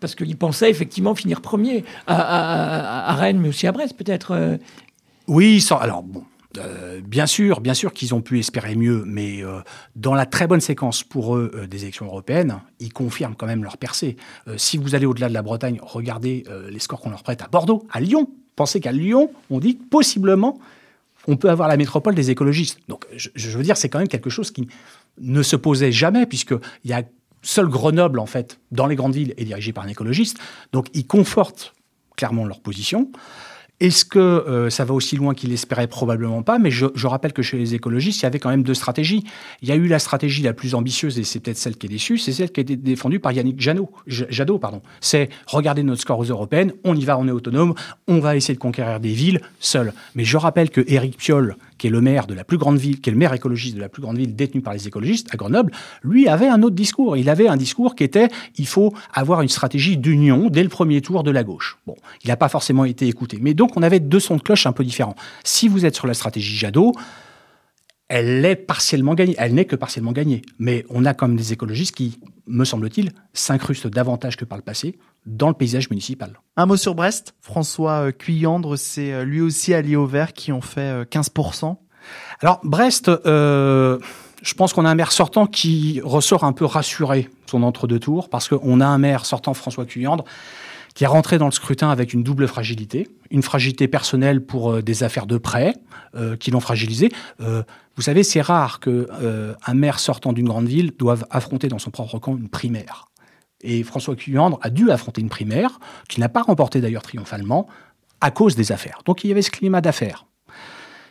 parce 0.00 0.14
qu'il 0.14 0.36
pensait 0.36 0.70
effectivement 0.70 1.14
finir 1.14 1.40
premier 1.40 1.84
à, 2.06 3.14
Rennes, 3.16 3.38
mais 3.38 3.48
aussi 3.48 3.66
à 3.66 3.72
Brest 3.72 3.96
peut-être. 3.96 4.32
Euh? 4.32 4.56
Oui, 5.26 5.64
alors 5.80 6.02
bon, 6.02 6.24
euh, 6.58 7.00
bien 7.04 7.26
sûr, 7.26 7.60
bien 7.60 7.74
sûr 7.74 7.92
qu'ils 7.92 8.14
ont 8.14 8.20
pu 8.20 8.38
espérer 8.38 8.74
mieux, 8.74 9.04
mais 9.06 9.42
euh, 9.42 9.60
dans 9.96 10.14
la 10.14 10.26
très 10.26 10.46
bonne 10.46 10.60
séquence 10.60 11.02
pour 11.02 11.36
eux 11.36 11.66
des 11.70 11.82
élections 11.82 12.06
européennes, 12.06 12.60
ils 12.80 12.92
confirment 12.92 13.34
quand 13.36 13.46
même 13.46 13.62
leur 13.62 13.78
percée. 13.78 14.16
si 14.56 14.76
vous 14.76 14.94
allez 14.94 15.06
au-delà 15.06 15.28
de 15.28 15.34
la 15.34 15.42
Bretagne, 15.42 15.78
regardez 15.82 16.44
les 16.70 16.78
scores 16.78 17.00
qu'on 17.00 17.10
leur 17.10 17.22
prête 17.22 17.42
à 17.42 17.48
Bordeaux, 17.48 17.86
à 17.90 18.00
Lyon. 18.00 18.28
Pensez 18.56 18.80
qu'à 18.80 18.92
Lyon, 18.92 19.30
on 19.50 19.58
dit 19.58 19.74
possiblement, 19.74 20.58
on 21.26 21.36
peut 21.36 21.50
avoir 21.50 21.68
la 21.68 21.76
métropole 21.76 22.14
des 22.14 22.30
écologistes. 22.30 22.78
Donc, 22.88 23.06
je, 23.16 23.28
je 23.34 23.56
veux 23.56 23.62
dire, 23.62 23.76
c'est 23.76 23.88
quand 23.88 23.98
même 23.98 24.08
quelque 24.08 24.30
chose 24.30 24.50
qui 24.50 24.68
ne 25.20 25.42
se 25.42 25.56
posait 25.56 25.92
jamais, 25.92 26.26
puisqu'il 26.26 26.90
y 26.90 26.92
a 26.92 27.02
Seul 27.42 27.68
Grenoble, 27.68 28.18
en 28.18 28.26
fait, 28.26 28.60
dans 28.72 28.86
les 28.86 28.96
grandes 28.96 29.14
villes, 29.14 29.34
est 29.36 29.44
dirigé 29.44 29.72
par 29.72 29.84
un 29.84 29.88
écologiste. 29.88 30.38
Donc, 30.72 30.88
ils 30.94 31.06
confortent 31.06 31.74
clairement 32.16 32.44
leur 32.44 32.60
position. 32.60 33.10
Est-ce 33.80 34.04
que 34.04 34.18
euh, 34.18 34.70
ça 34.70 34.84
va 34.84 34.92
aussi 34.92 35.14
loin 35.14 35.34
qu'il 35.34 35.50
l'espérait 35.50 35.86
Probablement 35.86 36.42
pas, 36.42 36.58
mais 36.58 36.70
je, 36.70 37.06
rappelle 37.06 37.32
que 37.32 37.42
chez 37.42 37.58
les 37.58 37.74
écologistes, 37.74 38.20
il 38.20 38.22
y 38.24 38.26
avait 38.26 38.40
quand 38.40 38.50
même 38.50 38.64
deux 38.64 38.74
stratégies. 38.74 39.24
Il 39.62 39.68
y 39.68 39.72
a 39.72 39.76
eu 39.76 39.86
la 39.86 40.00
stratégie 40.00 40.42
la 40.42 40.52
plus 40.52 40.74
ambitieuse, 40.74 41.18
et 41.18 41.24
c'est 41.24 41.38
peut-être 41.38 41.58
celle 41.58 41.76
qui 41.76 41.86
est 41.86 41.90
déçue, 41.90 42.18
c'est 42.18 42.32
celle 42.32 42.50
qui 42.50 42.60
a 42.60 42.62
été 42.62 42.76
défendue 42.76 43.20
par 43.20 43.32
Yannick 43.32 43.60
Jadot. 43.60 44.58
Pardon. 44.58 44.82
C'est 45.00 45.28
regarder 45.46 45.84
notre 45.84 46.00
score 46.00 46.18
aux 46.18 46.24
européennes, 46.24 46.72
on 46.82 46.96
y 46.96 47.04
va, 47.04 47.18
on 47.18 47.28
est 47.28 47.32
autonome, 47.32 47.74
on 48.08 48.18
va 48.18 48.36
essayer 48.36 48.54
de 48.54 48.58
conquérir 48.58 48.98
des 48.98 49.12
villes 49.12 49.40
seuls. 49.60 49.92
Mais 50.14 50.24
je 50.24 50.36
rappelle 50.36 50.70
que 50.70 50.82
Éric 50.88 51.16
Piolle, 51.16 51.56
qui 51.78 51.86
est 51.86 51.90
le 51.90 52.00
maire 52.00 52.26
de 52.26 52.34
la 52.34 52.44
plus 52.44 52.58
grande 52.58 52.78
ville, 52.78 53.00
qui 53.00 53.08
est 53.08 53.12
le 53.12 53.18
maire 53.18 53.32
écologiste 53.32 53.76
de 53.76 53.80
la 53.80 53.88
plus 53.88 54.02
grande 54.02 54.18
ville 54.18 54.34
détenue 54.34 54.60
par 54.60 54.74
les 54.74 54.86
écologistes, 54.86 55.28
à 55.32 55.36
Grenoble, 55.36 55.72
lui 56.02 56.28
avait 56.28 56.48
un 56.48 56.62
autre 56.62 56.74
discours. 56.74 57.16
Il 57.16 57.30
avait 57.30 57.48
un 57.48 57.56
discours 57.56 57.94
qui 57.94 58.04
était 58.04 58.28
il 58.56 58.66
faut 58.66 58.92
avoir 59.12 59.42
une 59.42 59.48
stratégie 59.48 59.96
d'union 59.96 60.50
dès 60.50 60.62
le 60.62 60.68
premier 60.68 61.00
tour 61.00 61.22
de 61.22 61.30
la 61.30 61.44
gauche. 61.44 61.78
Bon, 61.86 61.96
il 62.24 62.28
n'a 62.28 62.36
pas 62.36 62.48
forcément 62.48 62.84
été 62.84 63.06
écouté. 63.06 63.38
Mais 63.40 63.54
donc, 63.54 63.76
on 63.76 63.82
avait 63.82 64.00
deux 64.00 64.20
sons 64.20 64.36
de 64.36 64.42
cloche 64.42 64.66
un 64.66 64.72
peu 64.72 64.84
différents. 64.84 65.14
Si 65.44 65.68
vous 65.68 65.86
êtes 65.86 65.94
sur 65.94 66.06
la 66.06 66.14
stratégie 66.14 66.56
Jadot, 66.56 66.92
elle 68.08 68.44
est 68.44 68.56
partiellement 68.56 69.14
gagnée. 69.14 69.34
Elle 69.38 69.54
n'est 69.54 69.66
que 69.66 69.76
partiellement 69.76 70.12
gagnée. 70.12 70.42
Mais 70.58 70.84
on 70.88 71.04
a 71.04 71.14
comme 71.14 71.36
des 71.36 71.52
écologistes 71.52 71.94
qui, 71.94 72.18
me 72.48 72.64
semble-t-il, 72.64 73.12
s'incrustent 73.32 73.86
davantage 73.86 74.36
que 74.36 74.44
par 74.44 74.58
le 74.58 74.62
passé 74.62 74.98
dans 75.26 75.48
le 75.48 75.54
paysage 75.54 75.90
municipal. 75.90 76.40
Un 76.56 76.66
mot 76.66 76.76
sur 76.76 76.94
Brest. 76.94 77.34
François 77.40 78.06
euh, 78.06 78.12
Cuyandre, 78.12 78.76
c'est 78.76 79.12
euh, 79.12 79.24
lui 79.24 79.40
aussi 79.40 79.74
allié 79.74 79.96
au 79.96 80.06
vert 80.06 80.32
qui 80.32 80.52
ont 80.52 80.60
fait 80.60 81.02
15%. 81.02 81.64
Euh, 81.66 81.74
Alors, 82.40 82.60
Brest, 82.64 83.10
je 83.24 84.54
pense 84.54 84.72
qu'on 84.72 84.84
a 84.84 84.90
un 84.90 84.94
maire 84.94 85.12
sortant 85.12 85.46
qui 85.46 86.00
ressort 86.02 86.44
un 86.44 86.52
peu 86.52 86.64
rassuré 86.64 87.28
son 87.46 87.62
entre-deux 87.62 87.98
tours 87.98 88.28
parce 88.28 88.48
qu'on 88.48 88.80
a 88.80 88.86
un 88.86 88.98
maire 88.98 89.26
sortant, 89.26 89.54
François 89.54 89.84
Cuyandre, 89.84 90.24
qui 90.98 91.04
est 91.04 91.06
rentré 91.06 91.38
dans 91.38 91.44
le 91.44 91.52
scrutin 91.52 91.90
avec 91.90 92.12
une 92.12 92.24
double 92.24 92.48
fragilité. 92.48 93.06
Une 93.30 93.42
fragilité 93.42 93.86
personnelle 93.86 94.44
pour 94.44 94.82
des 94.82 95.04
affaires 95.04 95.26
de 95.26 95.38
prêt 95.38 95.74
qui 96.40 96.50
l'ont 96.50 96.58
fragilisé. 96.58 97.12
vous 97.38 98.02
savez, 98.02 98.24
c'est 98.24 98.40
rare 98.40 98.80
qu'un 98.80 99.04
un 99.64 99.74
maire 99.74 100.00
sortant 100.00 100.32
d'une 100.32 100.48
grande 100.48 100.66
ville 100.66 100.90
doive 100.98 101.24
affronter 101.30 101.68
dans 101.68 101.78
son 101.78 101.92
propre 101.92 102.18
camp 102.18 102.36
une 102.36 102.48
primaire. 102.48 103.06
Et 103.60 103.84
François 103.84 104.16
Cuyandre 104.16 104.58
a 104.60 104.70
dû 104.70 104.90
affronter 104.90 105.20
une 105.20 105.28
primaire, 105.28 105.78
qu'il 106.08 106.18
n'a 106.18 106.28
pas 106.28 106.42
remportée 106.42 106.80
d'ailleurs 106.80 107.02
triomphalement, 107.02 107.68
à 108.20 108.32
cause 108.32 108.56
des 108.56 108.72
affaires. 108.72 109.02
Donc 109.04 109.22
il 109.22 109.28
y 109.28 109.30
avait 109.30 109.42
ce 109.42 109.52
climat 109.52 109.80
d'affaires. 109.80 110.26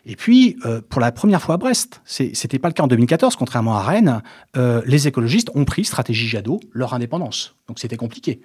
Et 0.06 0.18
puis, 0.18 0.58
euh, 0.66 0.82
pour 0.82 1.00
la 1.00 1.14
première 1.14 1.42
fois 1.42 1.56
à 1.56 1.58
Brest, 1.58 2.02
c'était 2.06 2.60
pas 2.60 2.68
le 2.68 2.74
cas 2.74 2.84
en 2.84 2.88
2014, 2.88 3.38
contrairement 3.38 3.78
à 3.78 3.84
Rennes, 3.84 4.22
euh, 4.58 4.82
les 4.86 5.08
écologistes 5.08 5.50
ont 5.54 5.64
pris, 5.64 5.86
stratégie 5.86 6.28
Jadot, 6.28 6.60
leur 6.74 6.94
indépendance. 6.94 7.56
Donc 7.70 7.80
c'était 7.80 7.96
compliqué. 7.96 8.42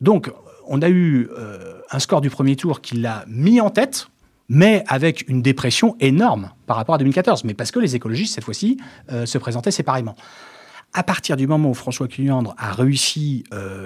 Donc, 0.00 0.30
on 0.66 0.82
a 0.82 0.88
eu 0.88 1.28
euh, 1.38 1.80
un 1.90 1.98
score 1.98 2.20
du 2.20 2.30
premier 2.30 2.56
tour 2.56 2.80
qui 2.80 2.96
l'a 2.96 3.24
mis 3.28 3.60
en 3.60 3.70
tête, 3.70 4.08
mais 4.48 4.84
avec 4.88 5.28
une 5.28 5.42
dépression 5.42 5.96
énorme 6.00 6.50
par 6.66 6.76
rapport 6.76 6.94
à 6.94 6.98
2014. 6.98 7.44
Mais 7.44 7.54
parce 7.54 7.70
que 7.70 7.78
les 7.78 7.96
écologistes, 7.96 8.34
cette 8.34 8.44
fois-ci, 8.44 8.78
se 9.24 9.38
présentaient 9.38 9.70
séparément. 9.70 10.16
À 10.92 11.02
partir 11.02 11.36
du 11.38 11.46
moment 11.46 11.70
où 11.70 11.74
François 11.74 12.08
Cuyandre 12.08 12.54
a 12.58 12.72
réussi 12.72 13.44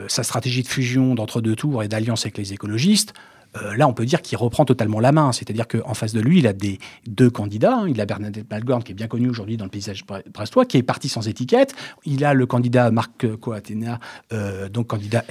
sa 0.08 0.24
stratégie 0.24 0.64
de 0.64 0.68
fusion 0.68 1.14
d'entre-deux 1.14 1.54
tours 1.54 1.84
et 1.84 1.88
d'alliance 1.88 2.22
avec 2.22 2.38
les 2.38 2.52
écologistes, 2.52 3.14
euh, 3.56 3.76
là, 3.76 3.88
on 3.88 3.92
peut 3.92 4.04
dire 4.04 4.22
qu'il 4.22 4.36
reprend 4.38 4.64
totalement 4.64 5.00
la 5.00 5.12
main. 5.12 5.32
C'est-à-dire 5.32 5.66
qu'en 5.66 5.94
face 5.94 6.12
de 6.12 6.20
lui, 6.20 6.38
il 6.38 6.46
a 6.46 6.52
des 6.52 6.78
deux 7.06 7.30
candidats. 7.30 7.78
Hein. 7.78 7.88
Il 7.88 8.00
a 8.00 8.06
Bernadette 8.06 8.50
Malgorn, 8.50 8.82
qui 8.82 8.92
est 8.92 8.94
bien 8.94 9.06
connu 9.06 9.28
aujourd'hui 9.28 9.56
dans 9.56 9.64
le 9.64 9.70
paysage 9.70 10.04
brestois, 10.32 10.66
qui 10.66 10.76
est 10.76 10.82
parti 10.82 11.08
sans 11.08 11.28
étiquette. 11.28 11.74
Il 12.04 12.24
a 12.24 12.34
le 12.34 12.46
candidat 12.46 12.90
Marc 12.90 13.36
Coatena, 13.36 14.00
euh, 14.32 14.68
donc 14.68 14.88
candidat 14.88 15.24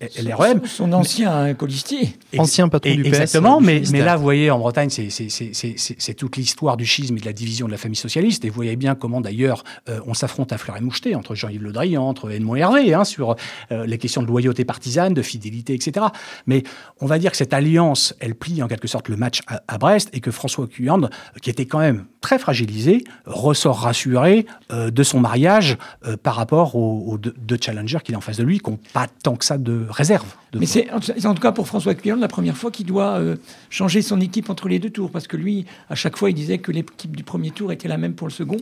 LREM. 0.00 0.62
Son, 0.66 0.92
ancien 0.92 1.54
colistier. 1.54 2.16
Ancien 2.38 2.68
patron 2.68 2.94
du 2.94 3.02
PS. 3.02 3.08
Exactement, 3.08 3.60
mais, 3.60 3.82
mais, 3.90 4.00
là, 4.00 4.16
vous 4.16 4.22
voyez, 4.22 4.50
en 4.50 4.58
Bretagne, 4.58 4.90
c'est 4.90 6.14
toute 6.14 6.36
l'histoire 6.36 6.76
du 6.76 6.86
schisme 6.86 7.16
et 7.16 7.20
de 7.20 7.26
la 7.26 7.32
division 7.32 7.66
de 7.66 7.72
la 7.72 7.78
famille 7.78 7.96
socialiste. 7.96 8.44
Et 8.44 8.48
vous 8.48 8.54
voyez 8.54 8.76
bien 8.76 8.94
comment, 8.94 9.20
d'ailleurs, 9.20 9.64
euh, 9.88 10.00
on 10.06 10.14
s'affronte 10.14 10.52
à 10.52 10.58
fleur 10.58 10.76
et 10.76 10.80
moucheté 10.80 11.14
entre 11.14 11.34
Jean-Yves 11.34 11.62
Le 11.62 11.72
Drian, 11.72 12.06
entre 12.06 12.30
Edmond 12.30 12.56
Hervé, 12.56 12.94
hein, 12.94 13.04
sur 13.04 13.36
les 13.70 13.98
questions 13.98 14.22
de 14.22 14.26
loyauté 14.26 14.64
partisane, 14.64 15.14
de 15.14 15.22
fidélité, 15.22 15.74
etc. 15.74 16.06
Mais 16.46 16.62
on 17.00 17.06
va 17.06 17.18
dire 17.18 17.30
que 17.30 17.36
cette 17.36 17.54
alliance, 17.56 18.14
elle 18.20 18.34
plie 18.34 18.62
en 18.62 18.68
quelque 18.68 18.86
sorte 18.86 19.08
le 19.08 19.16
match 19.16 19.40
à, 19.46 19.78
Brest 19.78 20.10
et 20.12 20.20
que 20.20 20.30
François 20.30 20.66
Cuyand, 20.66 21.08
qui 21.42 21.50
était 21.50 21.66
quand 21.66 21.78
même 21.78 22.04
très 22.20 22.38
fragilisé, 22.38 23.04
ressort 23.24 23.80
rassuré 23.80 24.46
euh, 24.70 24.90
de 24.90 25.02
son 25.02 25.20
mariage 25.20 25.76
euh, 26.06 26.16
par 26.16 26.34
rapport 26.36 26.76
aux, 26.76 27.18
deux, 27.18 27.58
challengers 27.60 27.98
qu'il 28.04 28.14
a 28.14 28.18
en 28.18 28.20
face 28.20 28.36
de 28.36 28.44
lui, 28.44 28.60
qui 28.60 28.70
n'ont 28.70 28.78
pas 28.92 29.06
tant 29.22 29.36
que 29.36 29.44
ça 29.44 29.58
de 29.58 29.86
réserve. 29.88 30.26
Mais 30.54 30.66
c'est 30.66 30.88
en 30.92 31.34
tout 31.34 31.42
cas 31.42 31.52
pour 31.52 31.66
François 31.66 31.94
Cuyand 31.94 32.16
la 32.16 32.28
première 32.28 32.56
fois 32.56 32.70
qu'il 32.70 32.86
doit 32.86 33.18
euh, 33.18 33.36
changer 33.70 34.02
son 34.02 34.20
équipe 34.20 34.50
entre 34.50 34.68
les 34.68 34.78
deux 34.78 34.90
tours, 34.90 35.10
parce 35.10 35.26
que 35.26 35.36
lui, 35.36 35.66
à 35.90 35.94
chaque 35.94 36.16
fois, 36.16 36.30
il 36.30 36.34
disait 36.34 36.58
que 36.58 36.72
l'équipe 36.72 37.16
du 37.16 37.24
premier 37.24 37.50
tour 37.50 37.72
était 37.72 37.88
la 37.88 37.98
même 37.98 38.14
pour 38.14 38.26
le 38.26 38.32
second. 38.32 38.58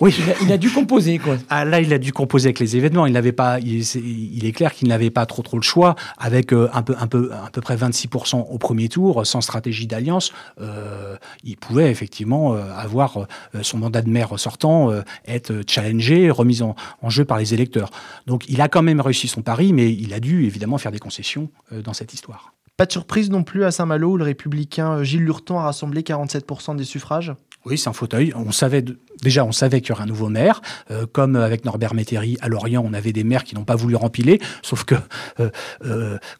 Oui. 0.00 0.14
Il 0.42 0.52
a, 0.52 0.58
dû 0.58 0.70
composer, 0.70 1.18
quoi. 1.18 1.36
Ah, 1.50 1.64
là, 1.64 1.80
il 1.80 1.92
a 1.92 1.98
dû 1.98 2.12
composer 2.12 2.48
avec 2.48 2.60
les 2.60 2.76
événements. 2.76 3.06
Il 3.06 3.12
n'avait 3.12 3.32
pas, 3.32 3.58
il, 3.60 4.44
est, 4.44 4.52
clair 4.52 4.72
qu'il 4.72 4.88
n'avait 4.88 5.10
pas 5.10 5.26
trop 5.26 5.42
trop 5.42 5.56
le 5.56 5.62
choix, 5.62 5.96
avec 6.18 6.52
un 6.52 6.82
peu, 6.82 6.94
un 6.98 7.06
peu, 7.06 7.30
à 7.32 7.50
peu 7.50 7.60
près 7.60 7.76
26% 7.76 8.46
au 8.48 8.58
premier 8.58 8.88
tour, 8.88 9.26
sans 9.26 9.40
stratégie 9.40 9.86
d'alliance. 9.86 10.32
il 11.44 11.56
pouvait 11.56 11.90
effectivement 11.90 12.54
avoir 12.54 13.18
euh, 13.18 13.62
son 13.62 13.78
mandat 13.78 14.02
de 14.02 14.10
maire 14.10 14.38
sortant 14.38 14.90
euh, 14.90 15.02
être 15.26 15.62
challengé, 15.68 16.30
remis 16.30 16.62
en, 16.62 16.74
jeu 17.08 17.24
par 17.24 17.38
les 17.38 17.54
électeurs. 17.54 17.90
Donc 18.26 18.48
il 18.48 18.60
a 18.60 18.68
quand 18.68 18.82
même 18.82 19.00
réussi 19.00 19.28
son 19.28 19.42
pari, 19.42 19.72
mais 19.72 19.92
il 19.92 20.12
a 20.14 20.20
dû 20.20 20.44
évidemment 20.44 20.78
faire 20.78 20.92
des 20.92 20.98
concessions 20.98 21.50
euh, 21.72 21.82
dans 21.82 21.92
cette 21.92 22.14
histoire. 22.14 22.54
Pas 22.76 22.86
de 22.86 22.92
surprise 22.92 23.30
non 23.30 23.42
plus 23.42 23.64
à 23.64 23.70
Saint-Malo 23.70 24.12
où 24.12 24.16
le 24.16 24.24
républicain 24.24 25.02
Gilles 25.02 25.24
Lurton 25.24 25.58
a 25.58 25.62
rassemblé 25.62 26.02
47% 26.02 26.76
des 26.76 26.84
suffrages? 26.84 27.34
Oui, 27.68 27.78
c'est 27.78 27.88
un 27.88 27.92
fauteuil. 27.92 28.32
On 28.34 28.52
savait 28.52 28.84
déjà, 29.22 29.44
on 29.44 29.52
savait 29.52 29.80
qu'il 29.80 29.90
y 29.90 29.92
aurait 29.92 30.04
un 30.04 30.06
nouveau 30.06 30.28
maire. 30.28 30.60
comme 31.12 31.36
avec 31.36 31.64
Norbert 31.64 31.94
Métairie 31.94 32.36
à 32.40 32.48
Lorient, 32.48 32.82
on 32.84 32.92
avait 32.92 33.12
des 33.12 33.24
maires 33.24 33.44
qui 33.44 33.54
n'ont 33.54 33.64
pas 33.64 33.76
voulu 33.76 33.96
rempiler. 33.96 34.40
Sauf 34.62 34.84
que 34.84 34.94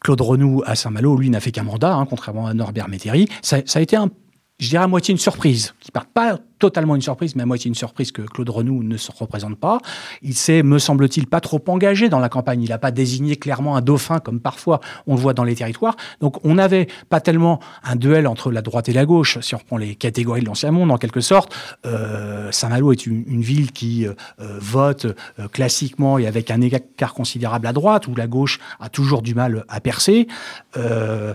Claude 0.01 0.21
Renou 0.21 0.63
à 0.65 0.75
Saint-Malo, 0.75 1.17
lui, 1.17 1.29
n'a 1.29 1.39
fait 1.39 1.51
qu'un 1.51 1.63
mandat, 1.63 1.93
hein, 1.93 2.05
contrairement 2.09 2.47
à 2.47 2.53
Norbert 2.53 2.89
Métairie. 2.89 3.27
Ça, 3.41 3.57
a 3.73 3.81
été 3.81 3.95
un 3.95 4.09
je 4.59 4.69
dirais 4.69 4.83
à 4.83 4.87
moitié 4.87 5.13
une 5.13 5.17
surprise, 5.19 5.73
qui 5.79 5.91
part 5.91 6.05
pas 6.05 6.37
totalement 6.59 6.95
une 6.95 7.01
surprise, 7.01 7.35
mais 7.35 7.43
à 7.43 7.45
moitié 7.45 7.69
une 7.69 7.75
surprise 7.75 8.11
que 8.11 8.21
Claude 8.21 8.49
Renou 8.49 8.83
ne 8.83 8.97
se 8.97 9.11
représente 9.11 9.57
pas. 9.57 9.79
Il 10.21 10.35
s'est, 10.35 10.61
me 10.61 10.77
semble-t-il, 10.77 11.27
pas 11.27 11.39
trop 11.39 11.63
engagé 11.67 12.09
dans 12.09 12.19
la 12.19 12.27
campagne. 12.27 12.61
Il 12.61 12.69
n'a 12.69 12.77
pas 12.77 12.91
désigné 12.91 13.37
clairement 13.37 13.77
un 13.77 13.81
dauphin 13.81 14.19
comme 14.19 14.41
parfois 14.41 14.81
on 15.07 15.15
le 15.15 15.21
voit 15.21 15.33
dans 15.33 15.45
les 15.45 15.55
territoires. 15.55 15.95
Donc 16.19 16.45
on 16.45 16.55
n'avait 16.55 16.87
pas 17.07 17.21
tellement 17.21 17.61
un 17.83 17.95
duel 17.95 18.27
entre 18.27 18.51
la 18.51 18.61
droite 18.61 18.89
et 18.89 18.93
la 18.93 19.05
gauche, 19.05 19.39
si 19.39 19.55
on 19.55 19.59
reprend 19.59 19.77
les 19.77 19.95
catégories 19.95 20.41
de 20.41 20.47
l'ancien 20.47 20.71
monde 20.71 20.91
en 20.91 20.97
quelque 20.97 21.21
sorte. 21.21 21.55
Euh, 21.85 22.51
Saint-Malo 22.51 22.91
est 22.91 23.05
une, 23.05 23.41
ville 23.41 23.71
qui 23.71 24.05
euh, 24.05 24.13
vote 24.37 25.05
euh, 25.39 25.47
classiquement 25.47 26.17
et 26.17 26.27
avec 26.27 26.51
un 26.51 26.59
écart 26.59 27.13
considérable 27.13 27.67
à 27.67 27.73
droite, 27.73 28.07
où 28.07 28.15
la 28.15 28.27
gauche 28.27 28.59
a 28.81 28.89
toujours 28.89 29.21
du 29.21 29.33
mal 29.33 29.63
à 29.69 29.79
percer. 29.79 30.27
Euh, 30.75 31.33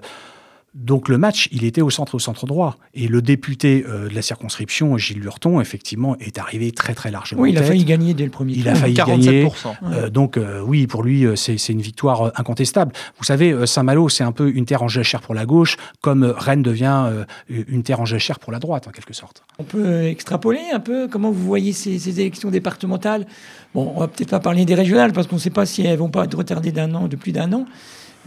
donc 0.74 1.08
le 1.08 1.18
match, 1.18 1.48
il 1.52 1.64
était 1.64 1.82
au 1.82 1.90
centre, 1.90 2.16
au 2.16 2.18
centre 2.18 2.46
droit. 2.46 2.76
Et 2.94 3.06
le 3.06 3.22
député 3.22 3.84
euh, 3.88 4.08
de 4.08 4.14
la 4.14 4.22
circonscription, 4.22 4.98
Gilles 4.98 5.20
Lurton, 5.20 5.60
effectivement, 5.60 6.16
est 6.18 6.36
arrivé 6.38 6.72
très 6.72 6.94
très 6.94 7.12
largement. 7.12 7.42
Oui, 7.42 7.52
il 7.52 7.58
a 7.58 7.62
failli 7.62 7.84
gagner 7.84 8.12
dès 8.12 8.24
le 8.24 8.30
premier 8.30 8.54
tour. 8.54 8.62
Il 8.62 8.68
a 8.68 8.74
failli 8.74 8.94
gagner. 8.94 9.48
Euh, 9.84 10.10
donc 10.10 10.36
euh, 10.36 10.60
oui, 10.60 10.88
pour 10.88 11.04
lui, 11.04 11.26
c'est 11.36 11.68
une 11.68 11.80
victoire 11.80 12.32
incontestable. 12.34 12.92
Vous 13.18 13.24
savez, 13.24 13.66
Saint-Malo, 13.66 14.08
c'est 14.08 14.24
un 14.24 14.32
peu 14.32 14.50
une 14.50 14.64
terre 14.64 14.82
en 14.82 14.88
jachère 14.88 15.20
pour 15.20 15.34
la 15.34 15.46
gauche, 15.46 15.76
comme 16.00 16.24
Rennes 16.24 16.62
devient 16.62 17.24
une 17.48 17.82
terre 17.84 18.00
en 18.00 18.04
jachère 18.04 18.40
pour 18.40 18.52
la 18.52 18.58
droite, 18.58 18.88
en 18.88 18.90
quelque 18.90 19.14
sorte. 19.14 19.42
On 19.58 19.64
peut 19.64 20.04
extrapoler 20.04 20.60
un 20.72 20.80
peu 20.80 21.06
comment 21.08 21.30
vous 21.30 21.44
voyez 21.44 21.72
ces, 21.72 21.98
ces 21.98 22.20
élections 22.20 22.50
départementales? 22.50 23.26
Bon, 23.74 23.92
on 23.94 24.00
va 24.00 24.08
peut-être 24.08 24.30
pas 24.30 24.40
parler 24.40 24.64
des 24.64 24.74
régionales, 24.74 25.12
parce 25.12 25.26
qu'on 25.26 25.36
ne 25.36 25.40
sait 25.40 25.50
pas 25.50 25.66
si 25.66 25.82
elles 25.82 25.98
vont 25.98 26.08
pas 26.10 26.24
être 26.24 26.36
retardées 26.36 26.72
d'un 26.72 26.94
an, 26.94 27.06
de 27.06 27.16
plus 27.16 27.32
d'un 27.32 27.52
an. 27.52 27.66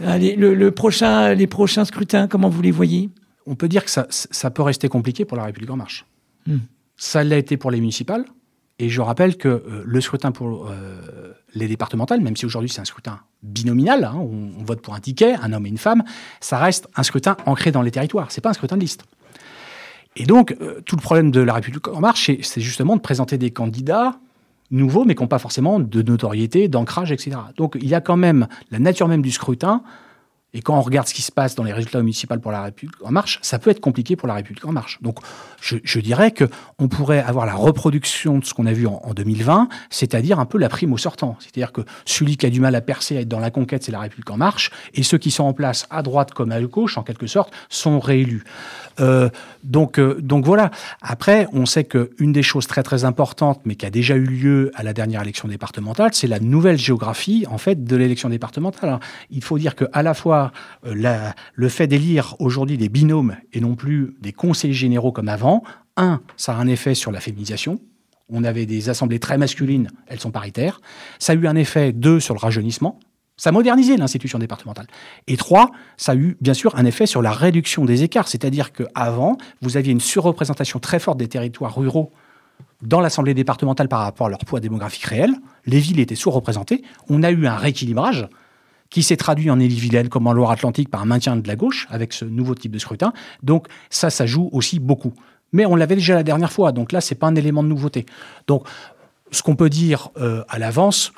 Allez, 0.04 0.36
le, 0.36 0.70
prochain, 0.70 1.34
les 1.34 1.46
prochains 1.46 1.84
scrutins, 1.84 2.28
comment 2.28 2.48
vous 2.48 2.62
les 2.62 2.70
voyez? 2.70 3.10
On 3.46 3.54
peut 3.54 3.68
dire 3.68 3.84
que 3.84 3.90
ça, 3.90 4.06
ça, 4.10 4.50
peut 4.50 4.62
rester 4.62 4.88
compliqué 4.88 5.24
pour 5.24 5.36
la 5.36 5.44
République 5.44 5.70
en 5.70 5.76
marche. 5.76 6.04
Hmm. 6.46 6.58
Ça 6.96 7.24
l'a 7.24 7.38
été 7.38 7.56
pour 7.56 7.70
les 7.70 7.80
municipales. 7.80 8.24
Et 8.80 8.88
je 8.88 9.00
rappelle 9.00 9.36
que 9.36 9.48
euh, 9.48 9.82
le 9.84 10.00
scrutin 10.00 10.30
pour 10.30 10.68
euh, 10.68 11.32
les 11.54 11.66
départementales, 11.66 12.20
même 12.20 12.36
si 12.36 12.46
aujourd'hui 12.46 12.70
c'est 12.70 12.80
un 12.80 12.84
scrutin 12.84 13.20
binominal, 13.42 14.04
hein, 14.04 14.14
on, 14.16 14.62
vote 14.62 14.80
pour 14.80 14.94
un 14.94 15.00
ticket, 15.00 15.34
un 15.34 15.52
homme 15.52 15.66
et 15.66 15.68
une 15.68 15.78
femme, 15.78 16.04
ça 16.40 16.58
reste 16.58 16.88
un 16.94 17.02
scrutin 17.02 17.36
ancré 17.46 17.72
dans 17.72 17.82
les 17.82 17.90
territoires. 17.90 18.30
C'est 18.30 18.40
pas 18.40 18.50
un 18.50 18.54
scrutin 18.54 18.76
de 18.76 18.82
liste. 18.82 19.04
Et 20.14 20.26
donc, 20.26 20.56
euh, 20.60 20.80
tout 20.84 20.94
le 20.94 21.02
problème 21.02 21.32
de 21.32 21.40
la 21.40 21.54
République 21.54 21.88
en 21.88 22.00
marche, 22.00 22.30
c'est 22.42 22.60
justement 22.60 22.94
de 22.94 23.00
présenter 23.00 23.36
des 23.36 23.50
candidats 23.50 24.20
nouveaux, 24.70 25.04
mais 25.04 25.14
qui 25.14 25.22
n'ont 25.22 25.28
pas 25.28 25.38
forcément 25.38 25.80
de 25.80 26.02
notoriété, 26.02 26.68
d'ancrage, 26.68 27.12
etc. 27.12 27.36
Donc 27.56 27.76
il 27.80 27.88
y 27.88 27.94
a 27.94 28.00
quand 28.00 28.16
même 28.16 28.46
la 28.70 28.78
nature 28.78 29.08
même 29.08 29.22
du 29.22 29.30
scrutin. 29.30 29.82
Et 30.54 30.62
quand 30.62 30.78
on 30.78 30.80
regarde 30.80 31.06
ce 31.06 31.12
qui 31.12 31.20
se 31.20 31.30
passe 31.30 31.54
dans 31.54 31.62
les 31.62 31.74
résultats 31.74 32.00
municipaux 32.00 32.38
pour 32.38 32.52
la 32.52 32.62
République 32.62 32.96
en 33.04 33.10
marche, 33.10 33.38
ça 33.42 33.58
peut 33.58 33.68
être 33.68 33.80
compliqué 33.80 34.16
pour 34.16 34.28
la 34.28 34.34
République 34.34 34.64
en 34.64 34.72
marche. 34.72 34.98
Donc, 35.02 35.18
je, 35.60 36.00
dirais 36.00 36.30
que 36.30 36.44
on 36.78 36.88
pourrait 36.88 37.20
avoir 37.20 37.44
la 37.44 37.54
reproduction 37.54 38.38
de 38.38 38.44
ce 38.46 38.54
qu'on 38.54 38.64
a 38.64 38.72
vu 38.72 38.86
en, 38.86 39.12
2020, 39.14 39.68
c'est-à-dire 39.90 40.40
un 40.40 40.46
peu 40.46 40.56
la 40.56 40.70
prime 40.70 40.94
au 40.94 40.96
sortant. 40.96 41.36
C'est-à-dire 41.38 41.70
que 41.70 41.82
celui 42.06 42.38
qui 42.38 42.46
a 42.46 42.50
du 42.50 42.60
mal 42.60 42.74
à 42.74 42.80
percer, 42.80 43.18
à 43.18 43.20
être 43.20 43.28
dans 43.28 43.40
la 43.40 43.50
conquête, 43.50 43.84
c'est 43.84 43.92
la 43.92 44.00
République 44.00 44.30
en 44.30 44.38
marche, 44.38 44.70
et 44.94 45.02
ceux 45.02 45.18
qui 45.18 45.30
sont 45.30 45.44
en 45.44 45.52
place 45.52 45.86
à 45.90 46.02
droite 46.02 46.32
comme 46.32 46.50
à 46.50 46.60
gauche, 46.62 46.96
en 46.96 47.02
quelque 47.02 47.26
sorte, 47.26 47.52
sont 47.68 48.00
réélus. 48.00 48.44
Euh, 49.00 49.28
donc, 49.64 49.98
euh, 49.98 50.20
donc 50.20 50.44
voilà. 50.44 50.70
Après, 51.02 51.46
on 51.52 51.66
sait 51.66 51.84
qu'une 51.84 52.32
des 52.32 52.42
choses 52.42 52.66
très 52.66 52.82
très 52.82 53.04
importantes, 53.04 53.60
mais 53.64 53.74
qui 53.74 53.86
a 53.86 53.90
déjà 53.90 54.16
eu 54.16 54.24
lieu 54.24 54.70
à 54.74 54.82
la 54.82 54.92
dernière 54.92 55.22
élection 55.22 55.48
départementale, 55.48 56.10
c'est 56.12 56.26
la 56.26 56.40
nouvelle 56.40 56.78
géographie 56.78 57.44
en 57.48 57.58
fait 57.58 57.84
de 57.84 57.96
l'élection 57.96 58.28
départementale. 58.28 59.00
il 59.30 59.42
faut 59.42 59.58
dire 59.58 59.74
que 59.74 59.84
à 59.92 60.02
la 60.02 60.14
fois 60.14 60.52
euh, 60.86 61.30
le 61.54 61.68
fait 61.68 61.86
d'élire 61.86 62.36
aujourd'hui 62.38 62.76
des 62.76 62.88
binômes 62.88 63.36
et 63.52 63.60
non 63.60 63.74
plus 63.74 64.14
des 64.20 64.32
conseils 64.32 64.72
généraux 64.72 65.12
comme 65.12 65.28
avant, 65.28 65.62
un, 65.96 66.20
ça 66.36 66.54
a 66.54 66.56
un 66.56 66.66
effet 66.66 66.94
sur 66.94 67.12
la 67.12 67.20
féminisation. 67.20 67.80
On 68.30 68.44
avait 68.44 68.66
des 68.66 68.90
assemblées 68.90 69.18
très 69.18 69.38
masculines, 69.38 69.88
elles 70.06 70.20
sont 70.20 70.30
paritaires. 70.30 70.80
Ça 71.18 71.32
a 71.32 71.36
eu 71.36 71.46
un 71.46 71.56
effet, 71.56 71.92
deux, 71.92 72.20
sur 72.20 72.34
le 72.34 72.40
rajeunissement. 72.40 73.00
Ça 73.38 73.50
a 73.50 73.52
modernisé 73.52 73.96
l'institution 73.96 74.38
départementale. 74.38 74.86
Et 75.28 75.36
trois, 75.36 75.70
ça 75.96 76.12
a 76.12 76.14
eu 76.16 76.36
bien 76.40 76.54
sûr 76.54 76.76
un 76.76 76.84
effet 76.84 77.06
sur 77.06 77.22
la 77.22 77.32
réduction 77.32 77.84
des 77.84 78.02
écarts, 78.02 78.28
c'est-à-dire 78.28 78.72
qu'avant, 78.72 79.38
vous 79.62 79.76
aviez 79.76 79.92
une 79.92 80.00
surreprésentation 80.00 80.80
très 80.80 80.98
forte 80.98 81.18
des 81.18 81.28
territoires 81.28 81.74
ruraux 81.74 82.10
dans 82.82 83.00
l'Assemblée 83.00 83.34
départementale 83.34 83.88
par 83.88 84.00
rapport 84.00 84.26
à 84.26 84.30
leur 84.30 84.40
poids 84.40 84.60
démographique 84.60 85.04
réel. 85.04 85.34
Les 85.66 85.78
villes 85.78 86.00
étaient 86.00 86.14
sous-représentées. 86.14 86.82
On 87.08 87.22
a 87.22 87.30
eu 87.30 87.46
un 87.46 87.56
rééquilibrage 87.56 88.28
qui 88.90 89.02
s'est 89.02 89.16
traduit 89.16 89.50
en 89.50 89.60
Ille-et-Vilaine 89.60 90.08
comme 90.08 90.26
en 90.26 90.32
Loire-Atlantique 90.32 90.90
par 90.90 91.02
un 91.02 91.06
maintien 91.06 91.36
de 91.36 91.46
la 91.46 91.56
gauche 91.56 91.86
avec 91.90 92.12
ce 92.12 92.24
nouveau 92.24 92.54
type 92.54 92.72
de 92.72 92.78
scrutin. 92.78 93.12
Donc 93.42 93.68
ça, 93.90 94.10
ça 94.10 94.26
joue 94.26 94.48
aussi 94.52 94.80
beaucoup. 94.80 95.12
Mais 95.52 95.64
on 95.64 95.76
l'avait 95.76 95.94
déjà 95.94 96.14
la 96.14 96.22
dernière 96.22 96.52
fois, 96.52 96.72
donc 96.72 96.92
là, 96.92 97.00
c'est 97.00 97.14
pas 97.14 97.26
un 97.26 97.34
élément 97.34 97.62
de 97.62 97.68
nouveauté. 97.68 98.06
Donc, 98.46 98.66
ce 99.30 99.42
qu'on 99.42 99.56
peut 99.56 99.70
dire 99.70 100.10
euh, 100.18 100.42
à 100.48 100.58
l'avance, 100.58 101.12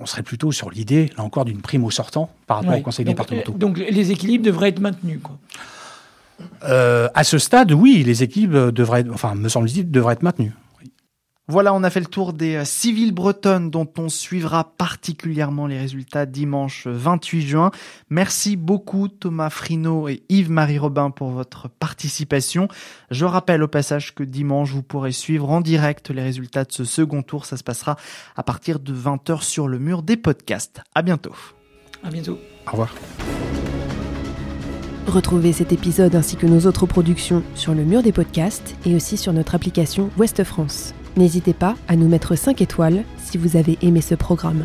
on 0.00 0.06
serait 0.06 0.22
plutôt 0.22 0.52
sur 0.52 0.70
l'idée, 0.70 1.10
là 1.16 1.24
encore, 1.24 1.44
d'une 1.44 1.60
prime 1.60 1.84
au 1.84 1.90
sortant 1.90 2.30
par 2.46 2.58
rapport 2.58 2.78
au 2.78 2.82
conseil 2.82 3.04
départemental. 3.04 3.56
Donc 3.56 3.78
les 3.78 4.10
équilibres 4.10 4.44
devraient 4.44 4.68
être 4.68 4.80
maintenus, 4.80 5.20
quoi. 5.22 5.38
Euh, 6.64 7.08
à 7.14 7.24
ce 7.24 7.38
stade, 7.38 7.72
oui, 7.72 8.02
les 8.04 8.22
équilibres 8.22 8.72
devraient, 8.72 9.04
enfin, 9.12 9.34
me 9.34 9.48
semble-t-il, 9.48 9.90
devraient 9.90 10.14
être 10.14 10.22
maintenus. 10.22 10.52
Voilà, 11.50 11.74
on 11.74 11.82
a 11.82 11.90
fait 11.90 11.98
le 11.98 12.06
tour 12.06 12.32
des 12.32 12.54
euh, 12.54 12.64
civiles 12.64 13.10
bretonnes 13.10 13.70
dont 13.70 13.88
on 13.98 14.08
suivra 14.08 14.62
particulièrement 14.62 15.66
les 15.66 15.78
résultats 15.78 16.24
dimanche 16.24 16.86
28 16.86 17.42
juin. 17.42 17.70
Merci 18.08 18.54
beaucoup 18.54 19.08
Thomas 19.08 19.50
Frino 19.50 20.06
et 20.06 20.22
Yves-Marie 20.28 20.78
Robin 20.78 21.10
pour 21.10 21.30
votre 21.30 21.68
participation. 21.68 22.68
Je 23.10 23.24
rappelle 23.24 23.64
au 23.64 23.68
passage 23.68 24.14
que 24.14 24.22
dimanche, 24.22 24.70
vous 24.70 24.84
pourrez 24.84 25.10
suivre 25.10 25.50
en 25.50 25.60
direct 25.60 26.10
les 26.10 26.22
résultats 26.22 26.62
de 26.62 26.70
ce 26.70 26.84
second 26.84 27.22
tour. 27.22 27.46
Ça 27.46 27.56
se 27.56 27.64
passera 27.64 27.96
à 28.36 28.44
partir 28.44 28.78
de 28.78 28.94
20h 28.94 29.42
sur 29.42 29.66
le 29.66 29.80
mur 29.80 30.04
des 30.04 30.16
podcasts. 30.16 30.82
À 30.94 31.02
bientôt. 31.02 31.34
À 32.04 32.10
bientôt. 32.10 32.38
Au 32.68 32.70
revoir. 32.70 32.94
Retrouvez 35.08 35.52
cet 35.52 35.72
épisode 35.72 36.14
ainsi 36.14 36.36
que 36.36 36.46
nos 36.46 36.68
autres 36.68 36.86
productions 36.86 37.42
sur 37.56 37.74
le 37.74 37.82
mur 37.82 38.04
des 38.04 38.12
podcasts 38.12 38.76
et 38.86 38.94
aussi 38.94 39.16
sur 39.16 39.32
notre 39.32 39.56
application 39.56 40.10
Ouest 40.16 40.44
France. 40.44 40.94
N'hésitez 41.20 41.52
pas 41.52 41.76
à 41.86 41.96
nous 41.96 42.08
mettre 42.08 42.34
5 42.34 42.62
étoiles 42.62 43.04
si 43.18 43.36
vous 43.36 43.58
avez 43.58 43.76
aimé 43.82 44.00
ce 44.00 44.14
programme. 44.14 44.64